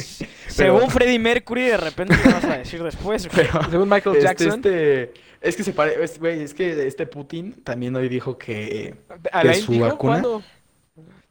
[0.48, 3.28] Según Freddie Mercury, de repente te vas a decir después.
[3.28, 3.46] güey.
[3.46, 4.55] Pero, Según Michael este, Jackson.
[4.55, 8.96] este, es que se parece, güey, es que este Putin también hoy dijo que
[9.30, 9.84] ¿Alain su dijo?
[9.84, 10.12] vacuna?
[10.14, 10.42] ¿Cuándo?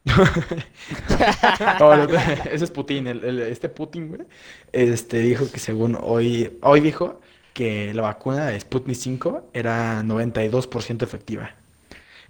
[1.78, 2.04] No, no,
[2.50, 4.22] ese es Putin, el- el- este Putin, güey,
[4.72, 7.20] este dijo que según hoy, hoy dijo
[7.52, 11.50] que la vacuna de Sputnik 5 era 92% efectiva.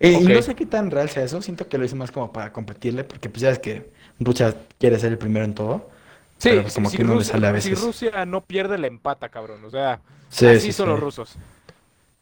[0.01, 2.33] Eh, Y no sé qué tan real sea eso, siento que lo hice más como
[2.33, 5.91] para competirle, porque pues ya es que Rusia quiere ser el primero en todo.
[6.39, 7.75] Sí, pero pues si- como si que no le sale a Si veces.
[7.75, 9.64] Rusia no pierde, la empata, cabrón.
[9.64, 10.91] O sea, Sí, así sí, son sí.
[10.91, 11.41] los rusos.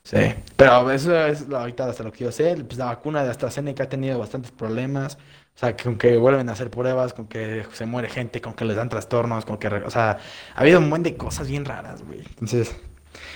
[0.04, 0.18] Sí,
[0.56, 3.84] pero eso es lo- ahorita hasta lo que yo sé, pues la vacuna de AstraZeneca
[3.84, 5.16] ha tenido bastantes problemas,
[5.54, 8.64] o sea, con que vuelven a hacer pruebas, con que se muere gente, con que
[8.64, 10.18] les dan trastornos, con que, o sea,
[10.54, 12.20] ha habido un buen de cosas bien raras, güey.
[12.20, 12.74] Entonces,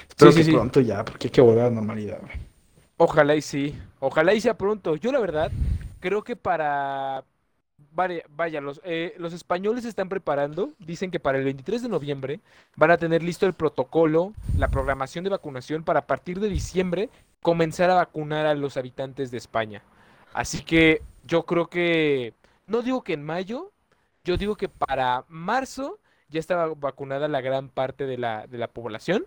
[0.08, 0.52] espero sí, que sí.
[0.52, 2.32] pronto ya, porque hay que volver a la normalidad, güey.
[2.96, 3.78] Ojalá y sí.
[4.00, 4.96] Ojalá y sea pronto.
[4.96, 5.52] Yo, la verdad,
[6.00, 7.24] creo que para.
[7.92, 10.70] Vaya, vaya los, eh, los españoles se están preparando.
[10.78, 12.40] Dicen que para el 23 de noviembre
[12.74, 17.08] van a tener listo el protocolo, la programación de vacunación para a partir de diciembre
[17.40, 19.82] comenzar a vacunar a los habitantes de España.
[20.34, 22.32] Así que yo creo que.
[22.66, 23.70] No digo que en mayo,
[24.24, 25.98] yo digo que para marzo
[26.28, 29.24] ya estaba vacunada la gran parte de la, de la población.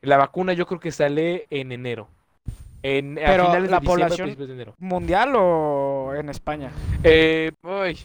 [0.00, 2.08] La vacuna yo creo que sale en enero.
[2.84, 4.74] En, a finales de la población- de enero.
[4.78, 6.70] ¿Mundial o en España?
[7.02, 7.98] Eh, uy,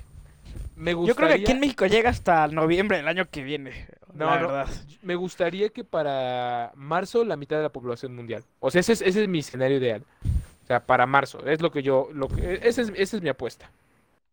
[0.76, 3.86] me gustaría, Yo creo que aquí en México llega hasta noviembre del año que viene.
[4.16, 4.48] No, la no.
[4.48, 4.68] verdad.
[5.04, 8.44] me gustaría que para marzo la mitad de la población mundial.
[8.60, 10.04] O sea, ese es, ese es mi escenario ideal.
[10.64, 11.46] O sea, para marzo.
[11.46, 13.70] Es lo que yo, lo que, esa es, esa es mi apuesta.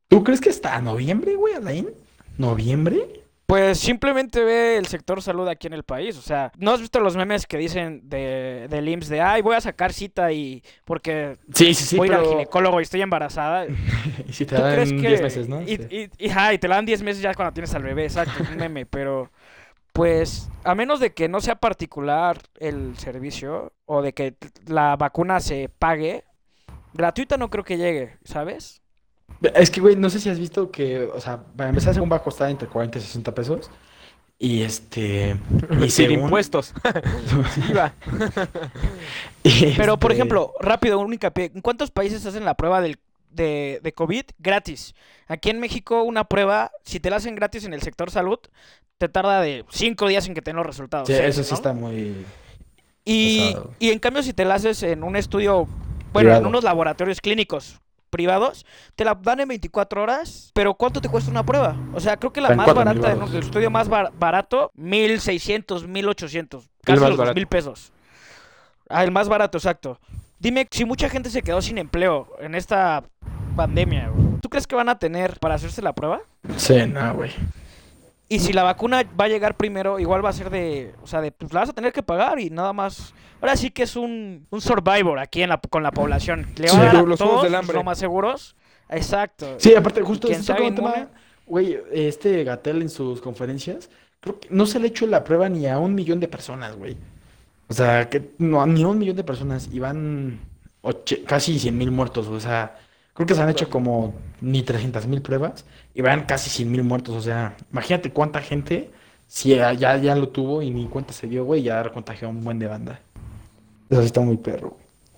[0.09, 1.89] ¿Tú crees que hasta noviembre, güey, Alain?
[2.39, 3.21] ¿Noviembre?
[3.47, 6.17] Pues simplemente ve el sector salud aquí en el país.
[6.17, 9.57] O sea, ¿no has visto los memes que dicen de, del IMSS de, ay, voy
[9.57, 12.31] a sacar cita y porque Sí, sí, sí, voy a ir al pero...
[12.33, 13.67] ginecológico y estoy embarazada?
[14.29, 15.63] Y si te ¿Tú dan crees que 10 meses, ¿no?
[15.63, 15.83] Y, Sí.
[16.19, 18.41] y- y, ajá, y te la dan 10 meses ya cuando tienes al bebé, exacto,
[18.41, 19.31] es un meme, pero
[20.01, 24.35] pues a menos de que no sea particular el servicio o de que
[24.67, 26.25] la vacuna se pague,
[26.95, 28.81] gratuita no creo que llegue, ¿sabes?
[29.55, 32.17] Es que, güey, no sé si has visto que, o sea, para empezar, según va
[32.17, 33.71] a costar entre 40 y 60 pesos.
[34.39, 35.37] Y este.
[35.73, 36.73] Y Sin según- impuestos.
[37.71, 37.93] IVA.
[39.43, 42.99] y Pero por este, ejemplo, rápido, un hincapié, ¿en cuántos países hacen la prueba del,
[43.29, 44.95] de, de COVID gratis?
[45.29, 48.39] Aquí en México una prueba, si te la hacen gratis en el sector salud,
[49.01, 51.09] te tarda de 5 días en que te den los resultados.
[51.09, 51.55] Sí, seis, eso sí ¿no?
[51.55, 52.27] está muy.
[53.03, 53.71] Y, pesado.
[53.79, 55.67] y en cambio, si te la haces en un estudio,
[56.13, 57.81] bueno, en unos laboratorios clínicos
[58.11, 61.77] privados, te la dan en 24 horas, pero ¿cuánto te cuesta una prueba?
[61.95, 65.87] O sea, creo que la más 4,000 barata, en un estudio más bar- barato, 1600,
[65.89, 67.25] 1800, casi los barato.
[67.25, 67.93] 2000 pesos.
[68.91, 69.99] Ah, el más barato, exacto.
[70.39, 73.03] Dime, si mucha gente se quedó sin empleo en esta
[73.57, 74.11] pandemia,
[74.43, 76.21] ¿tú crees que van a tener para hacerse la prueba?
[76.59, 77.31] Sí, no, güey.
[78.33, 81.21] Y si la vacuna va a llegar primero, igual va a ser de, o sea,
[81.21, 83.13] de, pues la vas a tener que pagar y nada más.
[83.41, 86.47] Ahora sí que es un, un survivor aquí en la, con la población.
[86.57, 87.83] Le va Sí, a dar los todos, del los hambre.
[87.83, 88.55] más seguros.
[88.89, 89.57] Exacto.
[89.59, 91.09] Sí, aparte, justo ¿Quién esto como tema,
[91.47, 95.49] güey, este Gatel en sus conferencias, creo que no se le ha hecho la prueba
[95.49, 96.97] ni a un millón de personas, güey.
[97.69, 100.41] O sea, que no, ni a un millón de personas y van
[101.27, 102.79] casi 100 mil muertos, o sea,
[103.21, 105.65] creo que se han hecho como ni 300 mil pruebas
[105.95, 108.91] y van casi 100 mil muertos, o sea, imagínate cuánta gente
[109.27, 112.31] si ya, ya, ya lo tuvo y ni cuenta se dio, güey, ya contagió a
[112.31, 113.01] un buen de banda.
[113.91, 114.77] Eso sí está muy perro.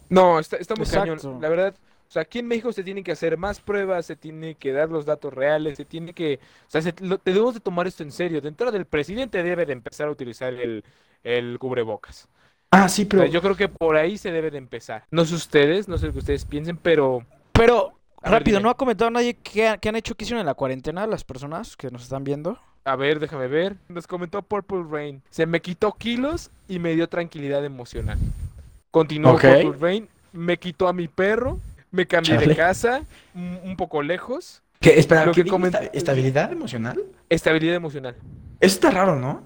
[0.09, 0.89] No, está, está muy Exacto.
[0.89, 1.25] cañón.
[1.41, 1.75] La verdad,
[2.09, 4.91] o sea, aquí en México se tienen que hacer más pruebas, se tiene que dar
[4.91, 6.39] los datos reales, se tiene que...
[6.67, 8.41] O sea, se- lo- debemos de tomar esto en serio.
[8.43, 10.85] De entrada, el presidente debe de empezar a utilizar el,
[11.23, 12.29] el cubrebocas.
[12.71, 13.23] Ah, sí, O pero...
[13.23, 15.07] sea, yo creo que por ahí se debe de empezar.
[15.11, 17.27] No sé ustedes, no sé lo que ustedes piensen, pero...
[17.53, 18.61] Pero, A rápido.
[18.61, 21.25] ¿no ha comentado nadie qué, ha- qué han hecho, qué hicieron en la cuarentena las
[21.25, 22.59] personas que nos están viendo?
[22.85, 23.77] A ver, déjame ver.
[23.89, 25.23] Nos comentó Purple Rain.
[25.31, 28.19] Se me quitó kilos y me dio tranquilidad emocional.
[28.91, 29.33] Continuó.
[29.33, 30.09] Purple Rain.
[30.33, 31.59] Me quitó a mi perro.
[31.91, 33.03] Me cambié de casa.
[33.35, 34.63] Un, poco lejos.
[34.81, 34.99] ¿Qué?
[34.99, 37.01] Espera, Lo ¿qué que ¿Estabilidad emocional?
[37.29, 38.17] Estabilidad emocional.
[38.59, 39.43] Eso está raro, ¿no?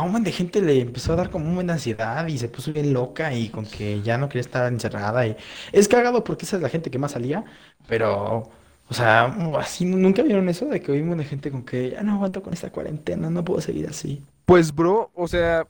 [0.00, 2.72] A un buen de gente le empezó a dar como una ansiedad y se puso
[2.72, 5.36] bien loca y con que ya no quería estar encerrada y
[5.72, 7.44] es cagado porque esa es la gente que más salía,
[7.86, 8.50] pero,
[8.88, 9.26] o sea,
[9.58, 12.54] así nunca vieron eso de que oímos de gente con que ya no aguanto con
[12.54, 14.24] esta cuarentena, no puedo seguir así.
[14.46, 15.68] Pues, bro, o sea,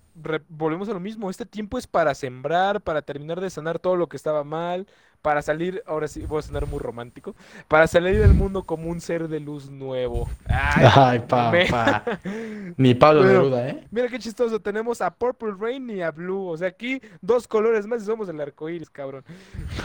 [0.49, 1.29] volvemos a lo mismo.
[1.29, 4.87] Este tiempo es para sembrar, para terminar de sanar todo lo que estaba mal,
[5.23, 7.35] para salir, ahora sí, voy a sonar muy romántico,
[7.69, 10.29] para salir del mundo como un ser de luz nuevo.
[10.47, 11.19] Ay, Ay,
[11.51, 12.21] me- papá.
[12.77, 13.25] Ni Pablo Bueno.
[13.25, 13.87] Neruda, ¿eh?
[13.91, 16.47] Mira qué chistoso, tenemos a Purple Rain y a Blue.
[16.49, 19.25] O sea, aquí dos colores más y somos el arco iris, cabrón.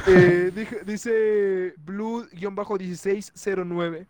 [0.07, 0.51] Eh,
[0.85, 4.07] dice Blue-1609.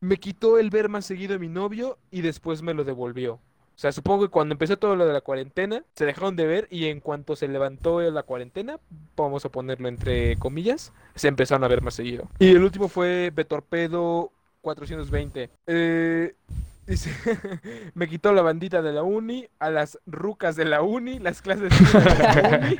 [0.00, 3.40] Me quitó el ver más seguido a mi novio y después me lo devolvió.
[3.76, 6.68] O sea, supongo que cuando empezó todo lo de la cuarentena, se dejaron de ver
[6.70, 8.78] y en cuanto se levantó la cuarentena,
[9.16, 12.28] vamos a ponerlo entre comillas, se empezaron a ver más seguido.
[12.38, 15.50] Y el último fue Betorpedo 420.
[15.66, 16.34] Eh,
[16.86, 17.10] dice,
[17.94, 21.70] me quitó la bandita de la uni, a las rucas de la uni, las clases
[21.70, 22.78] de la uni,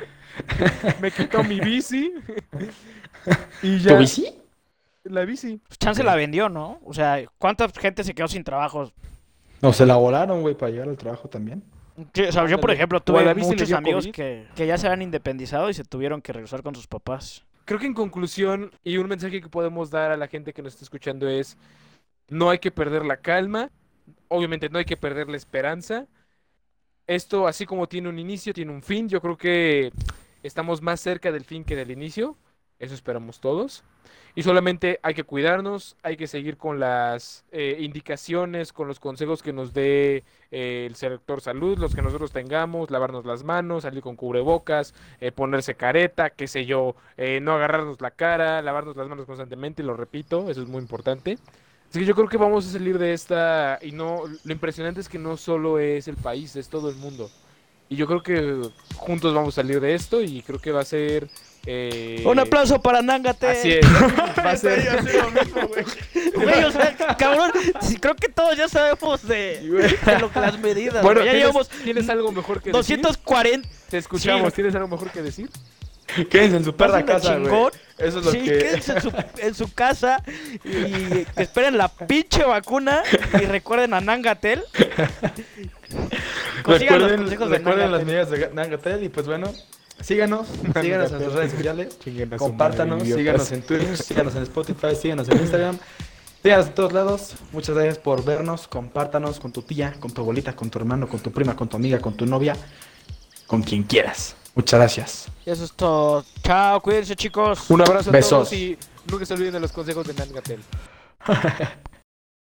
[1.01, 2.13] me quitó mi bici
[3.61, 4.33] y ¿Tu ya bici?
[5.03, 5.59] la bici.
[5.67, 6.79] Pues Chance la vendió, ¿no?
[6.85, 8.91] O sea, ¿cuánta gente se quedó sin trabajo?
[9.65, 11.63] No, se la volaron, güey, para llegar al trabajo también.
[12.13, 15.69] Sí, o sea, yo, por ejemplo, tuve muchos amigos que, que ya se habían independizado
[15.69, 17.43] y se tuvieron que regresar con sus papás.
[17.65, 20.73] Creo que en conclusión y un mensaje que podemos dar a la gente que nos
[20.73, 21.57] está escuchando es,
[22.29, 23.71] no hay que perder la calma,
[24.27, 26.05] obviamente no hay que perder la esperanza.
[27.07, 29.09] Esto, así como tiene un inicio, tiene un fin.
[29.09, 29.91] Yo creo que
[30.43, 32.37] estamos más cerca del fin que del inicio.
[32.79, 33.83] Eso esperamos todos.
[34.35, 39.41] Y solamente hay que cuidarnos, hay que seguir con las eh, indicaciones, con los consejos
[39.41, 44.01] que nos dé eh, el sector salud, los que nosotros tengamos, lavarnos las manos, salir
[44.01, 49.07] con cubrebocas, eh, ponerse careta, qué sé yo, eh, no agarrarnos la cara, lavarnos las
[49.07, 51.37] manos constantemente, lo repito, eso es muy importante.
[51.89, 55.07] Así que yo creo que vamos a salir de esta y no, lo impresionante es
[55.07, 57.29] que no solo es el país, es todo el mundo.
[57.89, 58.61] Y yo creo que
[58.95, 61.27] juntos vamos a salir de esto y creo que va a ser...
[61.67, 63.47] eh, Un aplauso para Nángate.
[63.47, 63.85] Así es.
[64.43, 65.03] Va a ser...
[66.35, 69.61] Güey, o sea, cabrón, sí, creo que todos ya sabemos de,
[70.05, 71.03] de lo que las medidas.
[71.03, 72.97] Bueno, ya ¿tienes, llevamos ¿tienes algo mejor que decir?
[73.01, 73.69] 240.
[73.89, 74.55] Te escuchamos, Sí.
[74.55, 75.49] ¿tienes algo mejor que decir?
[76.29, 77.51] Quédense en su perra casa, güey.
[77.97, 78.57] Eso es lo Sí, que...
[78.59, 80.23] quédense en su, en su casa
[80.63, 83.01] y esperen la pinche vacuna
[83.33, 84.63] y recuerden a Nangatel.
[86.63, 88.05] Consigan los Recuerden, consejos de recuerden las Nangatel.
[88.05, 89.51] medidas de Nangatel y pues bueno,
[90.01, 90.47] síganos,
[90.81, 91.97] síganos en sus redes sociales,
[92.31, 95.77] a compártanos, síganos en Twitter, síganos en Spotify, síganos en Instagram,
[96.43, 97.35] síganos en todos lados.
[97.51, 101.19] Muchas gracias por vernos, compártanos con tu tía, con tu abuelita, con tu hermano, con
[101.19, 102.55] tu prima, con tu amiga, con tu novia,
[103.47, 104.35] con quien quieras.
[104.55, 105.27] Muchas gracias.
[105.45, 106.23] Y eso es todo.
[106.41, 107.69] Chao, cuídense chicos.
[107.69, 108.29] Un abrazo a Besos.
[108.29, 108.77] todos y
[109.11, 110.61] nunca se olviden de los consejos de Nangatel.